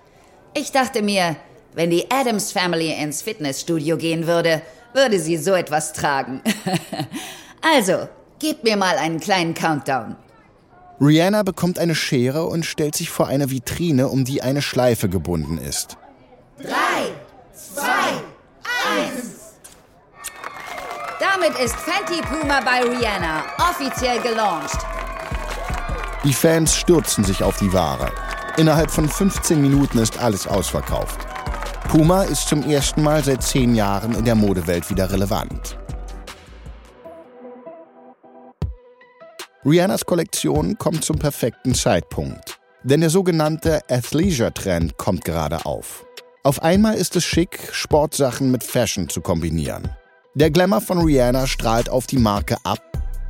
Ich 0.53 0.71
dachte 0.71 1.01
mir, 1.01 1.35
wenn 1.73 1.89
die 1.89 2.09
Adams 2.11 2.51
Family 2.51 2.93
ins 2.93 3.21
Fitnessstudio 3.21 3.97
gehen 3.97 4.27
würde, 4.27 4.61
würde 4.93 5.19
sie 5.19 5.37
so 5.37 5.53
etwas 5.53 5.93
tragen. 5.93 6.41
also, 7.61 8.07
gebt 8.39 8.63
mir 8.63 8.77
mal 8.77 8.97
einen 8.97 9.19
kleinen 9.19 9.53
Countdown. 9.53 10.15
Rihanna 10.99 11.43
bekommt 11.43 11.79
eine 11.79 11.95
Schere 11.95 12.45
und 12.45 12.65
stellt 12.65 12.95
sich 12.95 13.09
vor 13.09 13.27
eine 13.27 13.49
Vitrine, 13.49 14.09
um 14.09 14.23
die 14.23 14.41
eine 14.41 14.61
Schleife 14.61 15.09
gebunden 15.09 15.57
ist. 15.57 15.97
Drei, 16.63 17.13
zwei, 17.53 18.21
eins. 18.85 19.55
Damit 21.19 21.57
ist 21.59 21.75
Fenty 21.75 22.21
Puma 22.21 22.59
bei 22.61 22.81
Rihanna 22.81 23.43
offiziell 23.57 24.19
gelauncht. 24.21 24.77
Die 26.23 26.33
Fans 26.33 26.75
stürzen 26.75 27.23
sich 27.23 27.43
auf 27.43 27.57
die 27.57 27.73
Ware. 27.73 28.11
Innerhalb 28.57 28.91
von 28.91 29.09
15 29.09 29.59
Minuten 29.59 29.97
ist 29.97 30.19
alles 30.19 30.45
ausverkauft. 30.45 31.19
Puma 31.89 32.23
ist 32.23 32.47
zum 32.47 32.63
ersten 32.69 33.01
Mal 33.01 33.23
seit 33.23 33.41
zehn 33.41 33.73
Jahren 33.73 34.13
in 34.13 34.25
der 34.25 34.35
Modewelt 34.35 34.89
wieder 34.89 35.11
relevant. 35.11 35.77
Rihannas 39.65 40.05
Kollektion 40.05 40.77
kommt 40.77 41.03
zum 41.03 41.17
perfekten 41.17 41.73
Zeitpunkt. 41.73 42.59
Denn 42.83 43.01
der 43.01 43.09
sogenannte 43.09 43.81
Athleisure-Trend 43.89 44.97
kommt 44.97 45.23
gerade 45.23 45.65
auf. 45.65 46.05
Auf 46.43 46.63
einmal 46.63 46.95
ist 46.95 47.15
es 47.15 47.23
schick, 47.23 47.69
Sportsachen 47.71 48.49
mit 48.49 48.63
Fashion 48.63 49.07
zu 49.09 49.21
kombinieren. 49.21 49.89
Der 50.33 50.49
Glamour 50.49 50.81
von 50.81 50.97
Rihanna 50.99 51.45
strahlt 51.45 51.87
auf 51.87 52.07
die 52.07 52.17
Marke 52.17 52.57
ab 52.63 52.81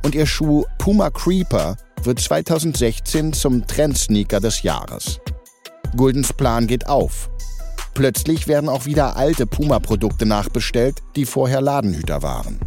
und 0.02 0.14
ihr 0.14 0.24
Schuh 0.24 0.64
Puma 0.78 1.10
Creeper 1.10 1.76
wird 2.04 2.20
2016 2.20 3.34
zum 3.34 3.66
Trendsneaker 3.66 4.40
des 4.40 4.62
Jahres. 4.62 5.20
Guldens 5.94 6.32
Plan 6.32 6.66
geht 6.66 6.86
auf. 6.86 7.28
Plötzlich 7.92 8.48
werden 8.48 8.70
auch 8.70 8.86
wieder 8.86 9.14
alte 9.16 9.46
Puma-Produkte 9.46 10.24
nachbestellt, 10.24 11.02
die 11.14 11.26
vorher 11.26 11.60
Ladenhüter 11.60 12.22
waren. 12.22 12.60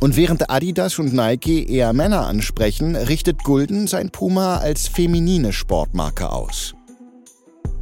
Und 0.00 0.16
während 0.16 0.50
Adidas 0.50 0.98
und 0.98 1.12
Nike 1.12 1.68
eher 1.68 1.92
Männer 1.92 2.26
ansprechen, 2.26 2.96
richtet 2.96 3.44
Gulden 3.44 3.88
sein 3.88 4.08
Puma 4.08 4.56
als 4.56 4.88
feminine 4.88 5.52
Sportmarke 5.52 6.30
aus. 6.30 6.74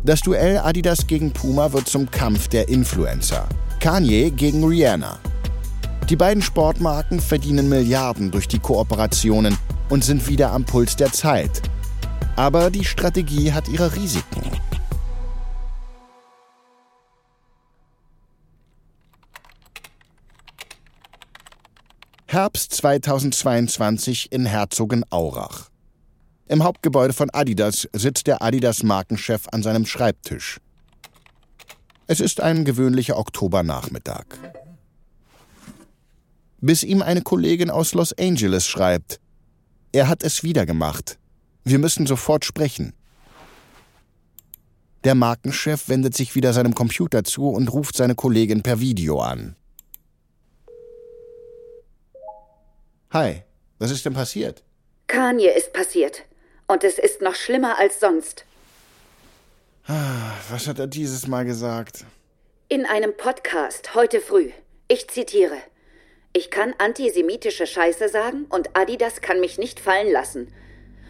Das 0.04 0.20
Duell 0.20 0.58
Adidas 0.58 1.06
gegen 1.06 1.32
Puma 1.32 1.72
wird 1.72 1.88
zum 1.88 2.10
Kampf 2.10 2.48
der 2.48 2.68
Influencer. 2.68 3.48
Kanye 3.78 4.32
gegen 4.32 4.64
Rihanna. 4.64 5.20
Die 6.08 6.16
beiden 6.16 6.42
Sportmarken 6.42 7.20
verdienen 7.20 7.68
Milliarden 7.68 8.32
durch 8.32 8.48
die 8.48 8.58
Kooperationen 8.58 9.56
und 9.90 10.02
sind 10.02 10.28
wieder 10.28 10.50
am 10.50 10.64
Puls 10.64 10.96
der 10.96 11.12
Zeit. 11.12 11.62
Aber 12.34 12.72
die 12.72 12.84
Strategie 12.84 13.52
hat 13.52 13.68
ihre 13.68 13.94
Risiken. 13.94 14.42
Herbst 22.26 22.74
2022 22.74 24.32
in 24.32 24.46
Herzogenaurach. 24.46 25.71
Im 26.52 26.64
Hauptgebäude 26.64 27.14
von 27.14 27.30
Adidas 27.30 27.88
sitzt 27.94 28.26
der 28.26 28.42
Adidas-Markenchef 28.42 29.48
an 29.52 29.62
seinem 29.62 29.86
Schreibtisch. 29.86 30.60
Es 32.06 32.20
ist 32.20 32.42
ein 32.42 32.66
gewöhnlicher 32.66 33.16
Oktobernachmittag. 33.16 34.26
Bis 36.60 36.82
ihm 36.82 37.00
eine 37.00 37.22
Kollegin 37.22 37.70
aus 37.70 37.94
Los 37.94 38.12
Angeles 38.18 38.66
schreibt, 38.66 39.18
er 39.92 40.08
hat 40.08 40.22
es 40.22 40.42
wieder 40.42 40.66
gemacht. 40.66 41.18
Wir 41.64 41.78
müssen 41.78 42.06
sofort 42.06 42.44
sprechen. 42.44 42.92
Der 45.04 45.14
Markenchef 45.14 45.88
wendet 45.88 46.14
sich 46.14 46.34
wieder 46.34 46.52
seinem 46.52 46.74
Computer 46.74 47.24
zu 47.24 47.48
und 47.48 47.72
ruft 47.72 47.96
seine 47.96 48.14
Kollegin 48.14 48.62
per 48.62 48.78
Video 48.78 49.22
an. 49.22 49.56
Hi, 53.10 53.42
was 53.78 53.90
ist 53.90 54.04
denn 54.04 54.12
passiert? 54.12 54.62
Kanye 55.06 55.48
ist 55.48 55.72
passiert. 55.72 56.26
Und 56.72 56.84
es 56.84 56.98
ist 56.98 57.20
noch 57.20 57.34
schlimmer 57.34 57.78
als 57.78 58.00
sonst. 58.00 58.46
Ah, 59.86 60.32
was 60.50 60.66
hat 60.66 60.78
er 60.78 60.86
dieses 60.86 61.26
Mal 61.26 61.44
gesagt? 61.44 62.06
In 62.70 62.86
einem 62.86 63.14
Podcast 63.14 63.94
heute 63.94 64.20
früh. 64.20 64.52
Ich 64.88 65.06
zitiere. 65.08 65.58
Ich 66.32 66.50
kann 66.50 66.72
antisemitische 66.78 67.66
Scheiße 67.66 68.08
sagen 68.08 68.46
und 68.48 68.74
Adidas 68.74 69.20
kann 69.20 69.38
mich 69.38 69.58
nicht 69.58 69.80
fallen 69.80 70.10
lassen. 70.10 70.48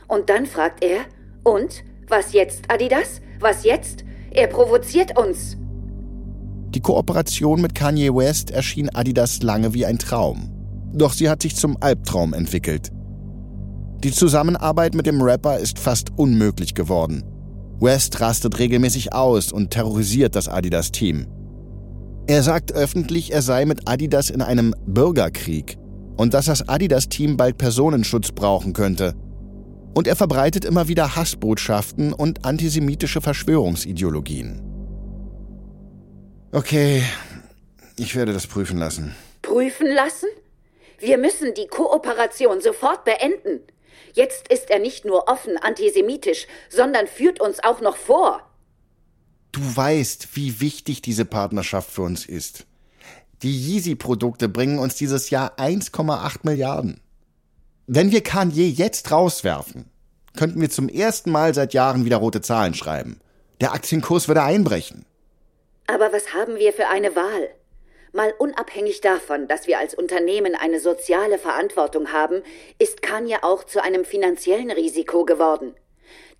Und 0.09 0.31
dann 0.31 0.47
fragt 0.47 0.83
er, 0.83 1.05
und? 1.45 1.85
Was 2.09 2.33
jetzt, 2.33 2.65
Adidas? 2.69 3.21
Was 3.39 3.63
jetzt? 3.63 4.03
Er 4.33 4.49
provoziert 4.49 5.17
uns. 5.17 5.57
Die 6.71 6.81
Kooperation 6.81 7.61
mit 7.61 7.77
Kanye 7.77 8.13
West 8.13 8.51
erschien 8.51 8.89
Adidas 8.93 9.43
lange 9.43 9.75
wie 9.75 9.87
ein 9.87 10.01
Traum. 10.01 10.51
Doch 10.93 11.13
sie 11.13 11.31
hat 11.31 11.43
sich 11.43 11.55
zum 11.55 11.81
Albtraum 11.81 12.35
entwickelt. 12.35 12.91
Die 14.05 14.11
Zusammenarbeit 14.11 14.95
mit 14.95 15.07
dem 15.07 15.23
Rapper 15.23 15.59
ist 15.59 15.79
fast 15.79 16.09
unmöglich 16.17 16.75
geworden. 16.75 17.23
West 17.81 18.21
rastet 18.21 18.59
regelmäßig 18.59 19.13
aus 19.13 19.53
und 19.53 19.71
terrorisiert 19.71 20.35
das 20.35 20.49
Adidas-Team. 20.49 21.29
Er 22.27 22.43
sagt 22.43 22.73
öffentlich, 22.73 23.33
er 23.33 23.43
sei 23.43 23.65
mit 23.65 23.89
Adidas 23.89 24.31
in 24.31 24.43
einem 24.43 24.75
Bürgerkrieg 24.87 25.79
und 26.17 26.35
dass 26.35 26.47
das 26.47 26.69
Adidas-Team 26.69 27.37
bald 27.37 27.59
Personenschutz 27.59 28.33
brauchen 28.33 28.73
könnte. 28.73 29.15
Und 29.95 30.09
er 30.09 30.17
verbreitet 30.17 30.65
immer 30.65 30.89
wieder 30.89 31.15
Hassbotschaften 31.15 32.13
und 32.13 32.45
antisemitische 32.45 33.21
Verschwörungsideologien. 33.21 34.63
Okay, 36.51 37.05
ich 37.97 38.17
werde 38.17 38.33
das 38.33 38.49
prüfen 38.49 38.79
lassen. 38.79 39.15
Prüfen 39.43 39.87
lassen? 39.87 40.29
Wir 40.99 41.19
müssen 41.19 41.55
die 41.55 41.67
Kooperation 41.67 42.61
sofort 42.61 43.05
beenden. 43.05 43.61
Jetzt 44.13 44.49
ist 44.49 44.71
er 44.71 44.79
nicht 44.79 45.05
nur 45.05 45.29
offen 45.29 45.57
antisemitisch, 45.57 46.47
sondern 46.69 47.07
führt 47.07 47.41
uns 47.41 47.63
auch 47.63 47.81
noch 47.81 47.97
vor. 47.97 48.43
Du 49.53 49.61
weißt, 49.61 50.35
wie 50.35 50.61
wichtig 50.61 51.03
diese 51.03 51.25
Partnerschaft 51.25 51.91
für 51.91 52.03
uns 52.03 52.27
ist. 52.27 52.67
Die 53.43 53.59
Yeezy-Produkte 53.59 54.49
bringen 54.49 54.79
uns 54.79 54.95
dieses 54.95 55.31
Jahr 55.31 55.59
1,8 55.59 56.41
Milliarden. 56.43 57.01
Wenn 57.87 58.13
wir 58.13 58.23
Kanye 58.23 58.69
jetzt 58.69 59.11
rauswerfen, 59.11 59.91
könnten 60.37 60.61
wir 60.61 60.71
zum 60.71 60.89
ersten 60.89 61.31
Mal 61.31 61.53
seit 61.55 61.75
Jahren 61.75 62.05
wieder 62.05 62.19
rote 62.19 62.41
Zahlen 62.41 62.75
schreiben. 62.75 63.21
Der 63.61 63.73
Aktienkurs 63.73 64.29
würde 64.29 64.43
einbrechen. 64.43 65.05
Aber 65.87 66.13
was 66.13 66.33
haben 66.33 66.57
wir 66.57 66.73
für 66.73 66.89
eine 66.89 67.15
Wahl? 67.15 67.51
Mal 68.13 68.35
unabhängig 68.39 69.01
davon, 69.01 69.49
dass 69.49 69.67
wir 69.67 69.79
als 69.79 69.95
Unternehmen 69.95 70.55
eine 70.55 70.81
soziale 70.81 71.39
Verantwortung 71.39 72.13
haben, 72.13 72.43
ist 72.79 73.01
Kanye 73.01 73.39
auch 73.43 73.65
zu 73.65 73.83
einem 73.83 74.05
finanziellen 74.05 74.71
Risiko 74.71 75.25
geworden. 75.25 75.75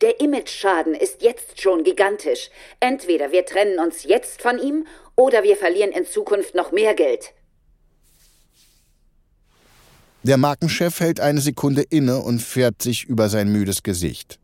Der 0.03 0.21
Imageschaden 0.21 0.95
ist 0.95 1.23
jetzt 1.23 1.63
schon 1.63 1.83
gigantisch. 1.83 2.51
Entweder 2.81 3.33
wir 3.33 3.47
trennen 3.47 3.79
uns 3.79 4.03
jetzt 4.05 4.43
von 4.43 4.59
ihm 4.59 4.87
oder 5.17 5.45
wir 5.45 5.57
verlieren 5.57 5.93
in 5.93 6.05
Zukunft 6.05 6.55
noch 6.55 6.73
mehr 6.73 6.93
Geld. 6.95 7.33
Der 10.25 10.37
Markenchef 10.37 11.01
hält 11.01 11.21
eine 11.21 11.41
Sekunde 11.41 11.83
inne 11.83 12.19
und 12.19 12.41
fährt 12.41 12.83
sich 12.83 13.05
über 13.05 13.29
sein 13.29 13.51
müdes 13.51 13.83
Gesicht. 13.83 14.39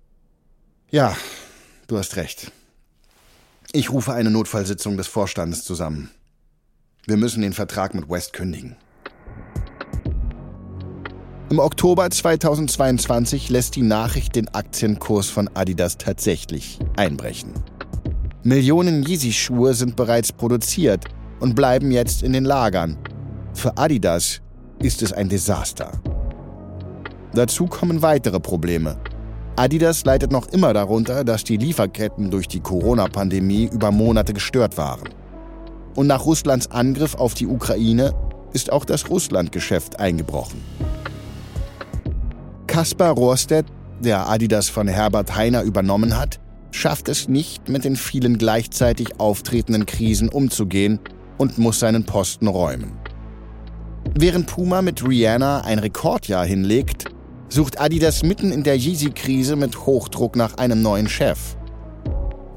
Ja, 0.91 1.17
du 1.89 1.99
hast 1.99 2.17
recht. 2.17 2.51
Ich 3.73 3.91
rufe 3.91 4.13
eine 4.15 4.31
Notfallsitzung 4.31 4.97
des 4.97 5.09
Vorstandes 5.09 5.65
zusammen. 5.65 6.11
Wir 7.09 7.17
müssen 7.17 7.41
den 7.41 7.55
Vertrag 7.55 7.95
mit 7.95 8.11
West 8.11 8.35
kündigen. 8.35 8.77
Im 11.49 11.59
Oktober 11.59 12.11
2022 12.11 13.49
lässt 13.49 13.77
die 13.77 13.83
Nachricht 13.83 14.37
den 14.37 14.49
Aktienkurs 14.49 15.31
von 15.31 15.49
Adidas 15.55 15.97
tatsächlich 15.97 16.79
einbrechen. 16.99 17.55
Millionen 18.43 19.05
Yeezy-Schuhe 19.05 19.73
sind 19.73 19.97
bereits 19.97 20.33
produziert 20.33 21.07
und 21.41 21.55
bleiben 21.55 21.91
jetzt 21.93 22.23
in 22.23 22.35
den 22.35 22.45
Lagern. 22.45 22.99
Für 23.55 23.79
Adidas 23.79 24.43
ist 24.79 25.01
es 25.01 25.15
ein 25.15 25.31
Desaster. 25.31 25.93
Dazu 27.33 27.69
kommen 27.69 28.03
weitere 28.03 28.39
Probleme. 28.39 28.99
Adidas 29.57 30.05
leidet 30.05 30.31
noch 30.31 30.49
immer 30.49 30.75
darunter, 30.75 31.25
dass 31.25 31.43
die 31.43 31.57
Lieferketten 31.57 32.31
durch 32.31 32.49
die 32.49 32.61
Corona-Pandemie 32.61 33.71
über 33.73 33.93
Monate 33.93 34.35
gestört 34.35 34.77
waren. 34.77 35.09
Und 35.99 36.07
nach 36.07 36.27
Russlands 36.27 36.71
Angriff 36.71 37.17
auf 37.17 37.35
die 37.35 37.49
Ukraine 37.49 38.15
ist 38.53 38.71
auch 38.71 38.85
das 38.85 39.11
Russland-Geschäft 39.11 39.99
eingebrochen. 39.99 40.61
Kaspar 42.69 43.11
Rohrstedt, 43.15 43.67
der 43.99 44.29
Adidas 44.29 44.69
von 44.69 44.87
Herbert 44.87 45.35
Heiner 45.35 45.65
übernommen 45.65 46.17
hat, 46.17 46.39
schafft 46.71 47.09
es 47.09 47.27
nicht, 47.27 47.69
mit 47.69 47.85
den 47.85 47.97
vielen 47.97 48.39
gleichzeitig 48.39 49.19
auftretenden 49.19 49.87
Krisen 49.87 50.29
umzugehen 50.29 51.01
und 51.37 51.59
muss 51.59 51.81
seinen 51.81 52.05
Posten 52.05 52.47
räumen. 52.47 52.93
Während 54.17 54.47
Puma 54.47 54.83
mit 54.83 55.05
Rihanna 55.05 55.63
ein 55.63 55.81
Rekordjahr 55.81 56.47
hinlegt, 56.47 57.07
sucht 57.49 57.81
Adidas 57.81 58.23
mitten 58.23 58.53
in 58.53 58.63
der 58.63 58.77
Yeezy-Krise 58.77 59.57
mit 59.57 59.85
Hochdruck 59.85 60.37
nach 60.37 60.59
einem 60.59 60.81
neuen 60.81 61.09
Chef. 61.09 61.58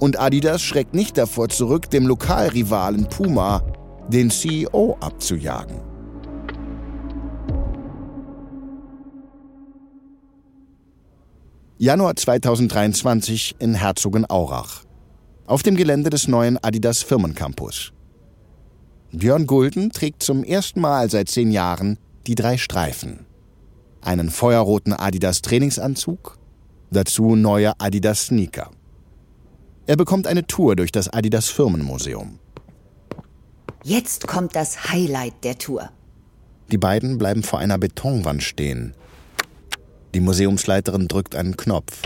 Und 0.02 0.20
Adidas 0.20 0.64
schreckt 0.64 0.96
nicht 0.96 1.16
davor 1.16 1.50
zurück, 1.50 1.92
dem 1.92 2.08
Lokalrivalen 2.08 3.08
Puma 3.08 3.62
den 4.08 4.32
CEO 4.32 4.98
abzujagen. 5.00 5.80
Januar 11.78 12.16
2023 12.16 13.58
in 13.60 13.76
Herzogenaurach. 13.76 14.86
Auf 15.46 15.62
dem 15.62 15.76
Gelände 15.76 16.10
des 16.10 16.28
neuen 16.28 16.58
Adidas 16.64 17.04
Firmencampus. 17.04 17.94
Björn 19.12 19.46
Gulden 19.46 19.92
trägt 19.92 20.24
zum 20.24 20.44
ersten 20.44 20.82
Mal 20.82 21.12
seit 21.12 21.30
zehn 21.30 21.52
Jahren 21.52 22.00
die 22.26 22.34
drei 22.34 22.58
Streifen. 22.58 23.28
Einen 24.02 24.32
feuerroten 24.32 24.94
Adidas 24.94 25.44
Trainingsanzug, 25.44 26.40
dazu 26.90 27.36
neue 27.36 27.80
Adidas 27.80 28.26
Sneaker. 28.26 28.72
Er 29.92 29.98
bekommt 29.98 30.26
eine 30.26 30.48
Tour 30.48 30.78
durch 30.78 30.94
das 30.94 31.10
Adidas 31.10 31.50
Firmenmuseum. 31.50 32.40
Jetzt 33.84 34.26
kommt 34.26 34.56
das 34.56 34.90
Highlight 34.90 35.44
der 35.44 35.58
Tour. 35.58 35.90
Die 36.72 36.78
beiden 36.78 37.18
bleiben 37.18 37.44
vor 37.44 37.60
einer 37.60 37.78
Betonwand 37.78 38.42
stehen, 38.42 38.94
die 40.16 40.22
Museumsleiterin 40.22 41.10
drückt 41.10 41.36
einen 41.36 41.58
Knopf. 41.58 42.04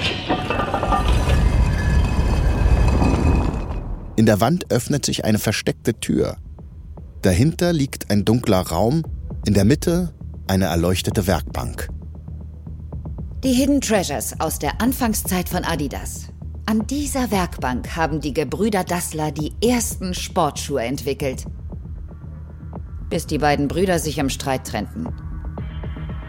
In 4.15 4.25
der 4.25 4.41
Wand 4.41 4.71
öffnet 4.71 5.05
sich 5.05 5.23
eine 5.23 5.37
versteckte 5.37 5.93
Tür. 5.93 6.37
Dahinter 7.21 7.71
liegt 7.71 8.09
ein 8.09 8.25
dunkler 8.25 8.61
Raum, 8.61 9.03
in 9.45 9.53
der 9.53 9.63
Mitte 9.63 10.11
eine 10.47 10.65
erleuchtete 10.65 11.27
Werkbank. 11.27 11.89
Die 13.43 13.53
Hidden 13.53 13.79
Treasures 13.79 14.39
aus 14.39 14.57
der 14.57 14.81
Anfangszeit 14.81 15.47
von 15.49 15.63
Adidas. 15.63 16.29
An 16.67 16.87
dieser 16.87 17.31
Werkbank 17.31 17.95
haben 17.95 18.21
die 18.21 18.33
Gebrüder 18.33 18.83
Dassler 18.83 19.31
die 19.31 19.53
ersten 19.63 20.13
Sportschuhe 20.13 20.83
entwickelt. 20.83 21.45
Bis 23.09 23.27
die 23.27 23.37
beiden 23.37 23.67
Brüder 23.67 23.99
sich 23.99 24.17
im 24.17 24.29
Streit 24.29 24.65
trennten 24.65 25.07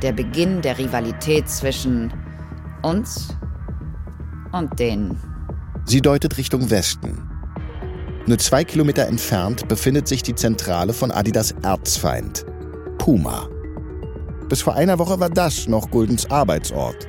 der 0.03 0.12
Beginn 0.12 0.62
der 0.62 0.79
Rivalität 0.79 1.49
zwischen 1.49 2.12
uns 2.83 3.29
und 4.53 4.79
denen. 4.79 5.20
Sie 5.85 6.01
deutet 6.01 6.37
Richtung 6.37 6.70
Westen. 6.70 7.22
Nur 8.27 8.38
zwei 8.38 8.64
Kilometer 8.64 9.07
entfernt 9.07 9.68
befindet 9.68 10.09
sich 10.09 10.22
die 10.22 10.35
Zentrale 10.35 10.92
von 10.92 11.11
Adidas 11.11 11.55
Erzfeind, 11.62 12.44
Puma. 12.99 13.49
Bis 14.49 14.62
vor 14.62 14.75
einer 14.75 14.99
Woche 14.99 15.20
war 15.20 15.31
das 15.31 15.68
noch 15.68 15.90
Guldens 15.90 16.31
Arbeitsort. 16.31 17.09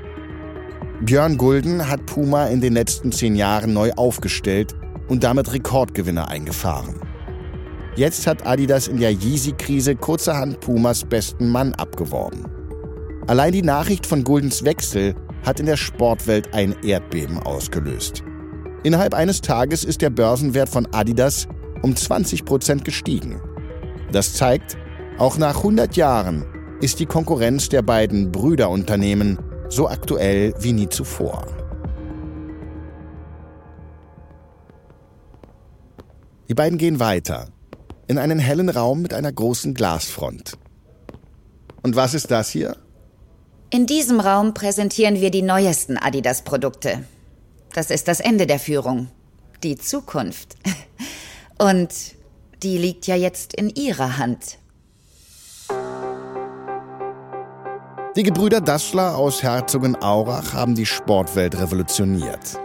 Björn 1.01 1.37
Gulden 1.37 1.87
hat 1.87 2.07
Puma 2.07 2.47
in 2.47 2.59
den 2.59 2.73
letzten 2.73 3.11
zehn 3.11 3.35
Jahren 3.35 3.71
neu 3.71 3.91
aufgestellt 3.95 4.75
und 5.07 5.23
damit 5.23 5.53
Rekordgewinne 5.53 6.27
eingefahren. 6.27 6.95
Jetzt 7.95 8.25
hat 8.25 8.47
Adidas 8.47 8.87
in 8.87 8.97
der 8.97 9.11
Yeezy-Krise 9.11 9.95
kurzerhand 9.95 10.59
Pumas 10.59 11.05
besten 11.05 11.49
Mann 11.49 11.75
abgeworben. 11.75 12.45
Allein 13.27 13.51
die 13.53 13.61
Nachricht 13.61 14.07
von 14.07 14.23
Guldens 14.23 14.63
Wechsel 14.63 15.13
hat 15.45 15.59
in 15.59 15.67
der 15.67 15.77
Sportwelt 15.77 16.53
ein 16.55 16.75
Erdbeben 16.83 17.37
ausgelöst. 17.39 18.23
Innerhalb 18.81 19.13
eines 19.13 19.41
Tages 19.41 19.83
ist 19.83 20.01
der 20.01 20.09
Börsenwert 20.09 20.69
von 20.69 20.87
Adidas 20.93 21.47
um 21.83 21.95
20 21.95 22.43
Prozent 22.43 22.85
gestiegen. 22.85 23.39
Das 24.11 24.33
zeigt, 24.33 24.77
auch 25.19 25.37
nach 25.37 25.57
100 25.57 25.95
Jahren 25.95 26.43
ist 26.81 26.99
die 26.99 27.05
Konkurrenz 27.05 27.69
der 27.69 27.83
beiden 27.83 28.31
Brüderunternehmen 28.31 29.37
so 29.69 29.87
aktuell 29.87 30.53
wie 30.59 30.73
nie 30.73 30.89
zuvor. 30.89 31.45
Die 36.47 36.53
beiden 36.53 36.77
gehen 36.77 36.99
weiter, 36.99 37.49
in 38.07 38.17
einen 38.17 38.39
hellen 38.39 38.69
Raum 38.69 39.01
mit 39.01 39.13
einer 39.13 39.31
großen 39.31 39.73
Glasfront. 39.73 40.57
Und 41.83 41.95
was 41.95 42.13
ist 42.13 42.31
das 42.31 42.49
hier? 42.49 42.77
In 43.69 43.85
diesem 43.85 44.21
Raum 44.21 44.53
präsentieren 44.53 45.19
wir 45.19 45.29
die 45.29 45.41
neuesten 45.41 45.97
Adidas-Produkte. 45.97 47.03
Das 47.73 47.91
ist 47.91 48.07
das 48.07 48.21
Ende 48.21 48.47
der 48.47 48.59
Führung. 48.59 49.09
Die 49.61 49.75
Zukunft. 49.75 50.55
Und 51.57 51.89
die 52.63 52.77
liegt 52.77 53.07
ja 53.07 53.15
jetzt 53.15 53.53
in 53.53 53.69
Ihrer 53.69 54.17
Hand. 54.17 54.57
Die 58.17 58.23
Gebrüder 58.23 58.61
Dassler 58.61 59.15
aus 59.15 59.43
Herzogenaurach 59.43 60.51
haben 60.51 60.73
die 60.73 60.87
Sportwelt 60.87 61.55
revolutioniert. 61.61 62.59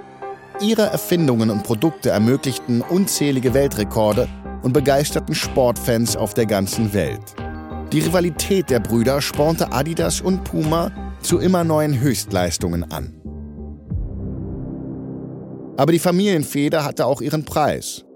Ihre 0.63 0.85
Erfindungen 0.85 1.51
und 1.51 1.63
Produkte 1.63 2.09
ermöglichten 2.09 2.81
unzählige 2.81 3.53
Weltrekorde 3.53 4.31
und 4.63 4.73
begeisterten 4.73 5.35
Sportfans 5.35 6.17
auf 6.17 6.33
der 6.33 6.47
ganzen 6.47 6.95
Welt. 6.95 7.35
Die 7.93 8.01
Rivalität 8.01 8.71
der 8.71 8.81
Brüder 8.81 9.21
spornte 9.21 9.71
Adidas 9.73 10.23
und 10.23 10.43
Puma 10.43 10.91
zu 11.21 11.39
immer 11.39 11.65
neuen 11.65 12.01
Höchstleistungen 12.01 12.91
an. 12.91 13.21
Aber 15.77 15.93
die 15.93 15.99
Familienfeder 15.99 16.83
hatte 16.83 17.05
auch 17.05 17.21
ihren 17.21 17.45
Preis. 17.45 18.07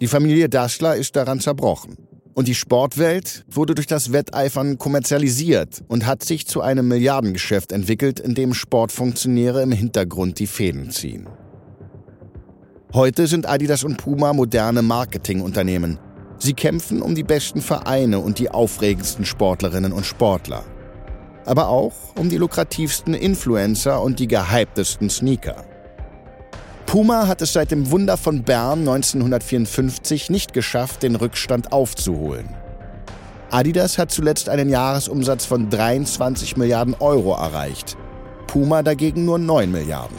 Die 0.00 0.06
Familie 0.06 0.48
Dassler 0.48 0.94
ist 0.94 1.16
daran 1.16 1.40
zerbrochen. 1.40 2.03
Und 2.34 2.48
die 2.48 2.54
Sportwelt 2.54 3.44
wurde 3.48 3.74
durch 3.74 3.86
das 3.86 4.12
Wetteifern 4.12 4.76
kommerzialisiert 4.76 5.82
und 5.88 6.04
hat 6.04 6.24
sich 6.24 6.46
zu 6.46 6.60
einem 6.60 6.88
Milliardengeschäft 6.88 7.72
entwickelt, 7.72 8.20
in 8.20 8.34
dem 8.34 8.54
Sportfunktionäre 8.54 9.62
im 9.62 9.72
Hintergrund 9.72 10.38
die 10.40 10.48
Fäden 10.48 10.90
ziehen. 10.90 11.28
Heute 12.92 13.26
sind 13.28 13.48
Adidas 13.48 13.84
und 13.84 13.96
Puma 13.96 14.32
moderne 14.32 14.82
Marketingunternehmen, 14.82 15.98
Sie 16.38 16.52
kämpfen 16.52 17.00
um 17.00 17.14
die 17.14 17.22
besten 17.22 17.62
Vereine 17.62 18.18
und 18.18 18.38
die 18.38 18.50
aufregendsten 18.50 19.24
Sportlerinnen 19.24 19.92
und 19.92 20.04
Sportler. 20.04 20.64
Aber 21.46 21.68
auch 21.68 21.94
um 22.18 22.28
die 22.28 22.36
lukrativsten 22.36 23.14
Influencer 23.14 24.02
und 24.02 24.18
die 24.18 24.28
gehyptesten 24.28 25.10
Sneaker. 25.10 25.64
Puma 26.86 27.26
hat 27.26 27.42
es 27.42 27.52
seit 27.52 27.70
dem 27.70 27.90
Wunder 27.90 28.16
von 28.16 28.42
Bern 28.42 28.80
1954 28.80 30.30
nicht 30.30 30.52
geschafft, 30.52 31.02
den 31.02 31.16
Rückstand 31.16 31.72
aufzuholen. 31.72 32.48
Adidas 33.50 33.98
hat 33.98 34.10
zuletzt 34.10 34.48
einen 34.48 34.68
Jahresumsatz 34.68 35.44
von 35.44 35.70
23 35.70 36.56
Milliarden 36.56 36.94
Euro 37.00 37.34
erreicht, 37.34 37.96
Puma 38.46 38.82
dagegen 38.82 39.24
nur 39.24 39.38
9 39.38 39.70
Milliarden. 39.70 40.16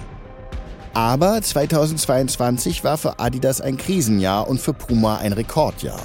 Aber 0.93 1.41
2022 1.41 2.83
war 2.85 2.97
für 2.97 3.19
Adidas 3.19 3.59
ein 3.59 3.77
Krisenjahr 3.77 4.47
und 4.47 4.61
für 4.61 4.73
Puma 4.73 5.17
ein 5.17 5.33
Rekordjahr. 5.33 5.99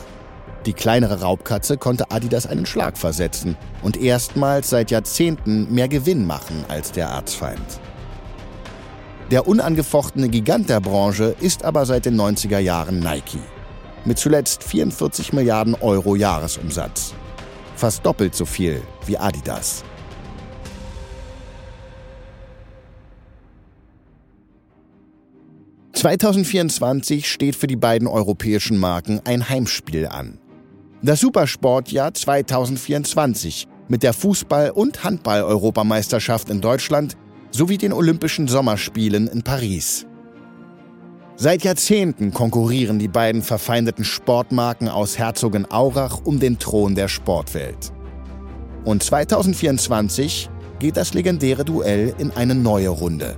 Die 0.66 0.72
kleinere 0.72 1.20
Raubkatze 1.20 1.78
konnte 1.78 2.10
Adidas 2.10 2.46
einen 2.46 2.66
Schlag 2.66 2.98
versetzen 2.98 3.56
und 3.82 3.96
erstmals 3.96 4.70
seit 4.70 4.90
Jahrzehnten 4.90 5.72
mehr 5.72 5.88
Gewinn 5.88 6.26
machen 6.26 6.64
als 6.68 6.92
der 6.92 7.06
Erzfeind. 7.06 7.80
Der 9.30 9.46
unangefochtene 9.46 10.28
Gigant 10.28 10.68
der 10.68 10.80
Branche 10.80 11.36
ist 11.38 11.64
aber 11.64 11.86
seit 11.86 12.04
den 12.04 12.20
90er 12.20 12.58
Jahren 12.58 12.98
Nike. 12.98 13.38
Mit 14.04 14.18
zuletzt 14.18 14.64
44 14.64 15.32
Milliarden 15.32 15.76
Euro 15.76 16.16
Jahresumsatz. 16.16 17.14
Fast 17.76 18.04
doppelt 18.04 18.34
so 18.34 18.44
viel 18.44 18.82
wie 19.06 19.16
Adidas. 19.16 19.84
...2024 25.94 27.24
steht 27.24 27.56
für 27.56 27.66
die 27.66 27.76
beiden 27.76 28.08
europäischen 28.08 28.78
Marken 28.78 29.20
ein 29.24 29.48
Heimspiel 29.48 30.06
an. 30.06 30.38
Das 31.02 31.20
Supersportjahr 31.20 32.14
2024 32.14 33.68
mit 33.88 34.02
der 34.02 34.14
Fußball- 34.14 34.70
und 34.70 35.04
Handball-Europameisterschaft 35.04 36.48
in 36.48 36.62
Deutschland 36.62 37.18
sowie 37.50 37.78
den 37.78 37.92
Olympischen 37.92 38.48
Sommerspielen 38.48 39.28
in 39.28 39.42
Paris. 39.42 40.06
Seit 41.36 41.64
Jahrzehnten 41.64 42.32
konkurrieren 42.32 42.98
die 42.98 43.08
beiden 43.08 43.42
verfeindeten 43.42 44.04
Sportmarken 44.04 44.88
aus 44.88 45.18
Herzogenaurach 45.18 46.20
um 46.24 46.38
den 46.38 46.58
Thron 46.58 46.94
der 46.94 47.08
Sportwelt. 47.08 47.92
Und 48.84 49.02
2024 49.02 50.50
geht 50.78 50.96
das 50.96 51.14
legendäre 51.14 51.64
Duell 51.64 52.14
in 52.18 52.30
eine 52.32 52.54
neue 52.54 52.90
Runde. 52.90 53.36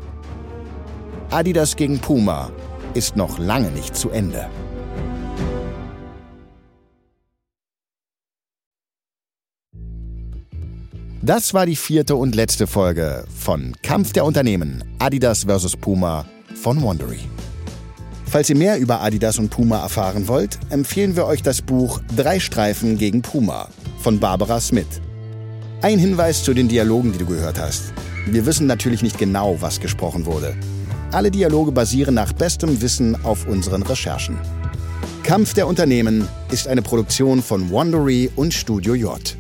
Adidas 1.31 1.77
gegen 1.77 1.99
Puma 1.99 2.51
ist 2.95 3.17
noch 3.17 3.39
lange 3.39 3.71
nicht 3.71 3.97
zu 3.97 4.11
Ende. 4.11 4.49
Das 11.25 11.55
war 11.55 11.67
die 11.67 11.77
vierte 11.77 12.17
und 12.17 12.35
letzte 12.35 12.67
Folge 12.67 13.25
von 13.39 13.77
Kampf 13.85 14.13
der 14.13 14.25
Unternehmen 14.25 14.83
Adidas 14.99 15.45
vs. 15.45 15.77
Puma 15.77 16.27
von 16.61 16.83
Wandery. 16.83 17.21
Falls 18.27 18.51
ihr 18.51 18.57
mehr 18.57 18.77
über 18.81 19.01
Adidas 19.01 19.39
und 19.39 19.49
Puma 19.49 19.83
erfahren 19.83 20.27
wollt, 20.27 20.59
empfehlen 20.71 21.15
wir 21.15 21.27
euch 21.27 21.41
das 21.41 21.63
Buch 21.63 22.01
Drei 22.17 22.41
Streifen 22.41 22.99
gegen 22.99 23.23
Puma 23.23 23.69
von 24.01 24.19
Barbara 24.19 24.61
Smith. 24.61 25.01
Ein 25.81 26.01
Hinweis 26.01 26.43
zu 26.43 26.55
den 26.55 26.67
Dialogen, 26.67 27.13
die 27.13 27.19
du 27.19 27.27
gehört 27.27 27.61
hast. 27.61 27.93
Wir 28.27 28.45
wissen 28.45 28.67
natürlich 28.67 29.05
nicht 29.05 29.19
genau, 29.19 29.59
was 29.61 29.79
gesprochen 29.79 30.27
wurde. 30.27 30.57
Alle 31.13 31.31
Dialoge 31.31 31.71
basieren 31.71 32.17
nach 32.17 32.33
bestem 32.33 32.83
Wissen 32.83 33.17
auf 33.25 33.47
unseren 33.47 33.85
Recherchen. 33.85 34.39
Kampf 35.23 35.55
der 35.55 35.69
Unternehmen 35.69 36.27
ist 36.51 36.67
eine 36.67 36.83
Produktion 36.83 37.43
von 37.43 37.71
Wandery 37.71 38.29
und 38.35 38.53
Studio 38.53 38.97
J. 38.97 39.37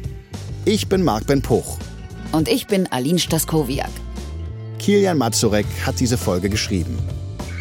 Ich 0.64 0.88
bin 0.88 1.02
Marc 1.02 1.26
Ben 1.26 1.42
Puch. 1.42 1.76
Und 2.30 2.48
ich 2.48 2.68
bin 2.68 2.86
Aline 2.92 3.18
Staskowiak. 3.18 3.90
Kilian 4.78 5.18
Mazurek 5.18 5.66
hat 5.84 5.98
diese 5.98 6.16
Folge 6.16 6.48
geschrieben. 6.48 6.96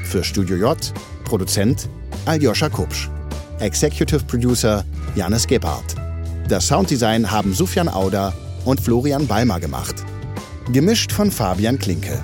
Für 0.03 0.23
Studio 0.23 0.55
J 0.55 0.77
Produzent 1.23 1.89
Aljoscha 2.25 2.69
Kupsch. 2.69 3.09
Executive 3.59 4.23
Producer 4.25 4.85
Janis 5.15 5.47
Gebhardt. 5.47 5.95
Das 6.47 6.67
Sounddesign 6.67 7.31
haben 7.31 7.55
Sufjan 7.55 7.89
Auder 7.89 8.33
und 8.65 8.79
Florian 8.79 9.25
Balmer 9.25 9.59
gemacht. 9.59 9.95
Gemischt 10.71 11.11
von 11.11 11.31
Fabian 11.31 11.79
Klinke. 11.79 12.19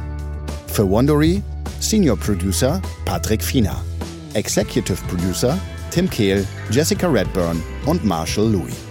Für 0.67 0.87
Wondery 0.87 1.41
Senior 1.79 2.17
Producer 2.17 2.79
Patrick 3.03 3.43
Fiener. 3.43 3.83
Executive 4.35 4.99
Producer 5.07 5.57
Tim 5.89 6.07
Kehl, 6.07 6.45
Jessica 6.69 7.07
Redburn 7.07 7.63
und 7.87 8.05
Marshall 8.05 8.51
Louis. 8.51 8.86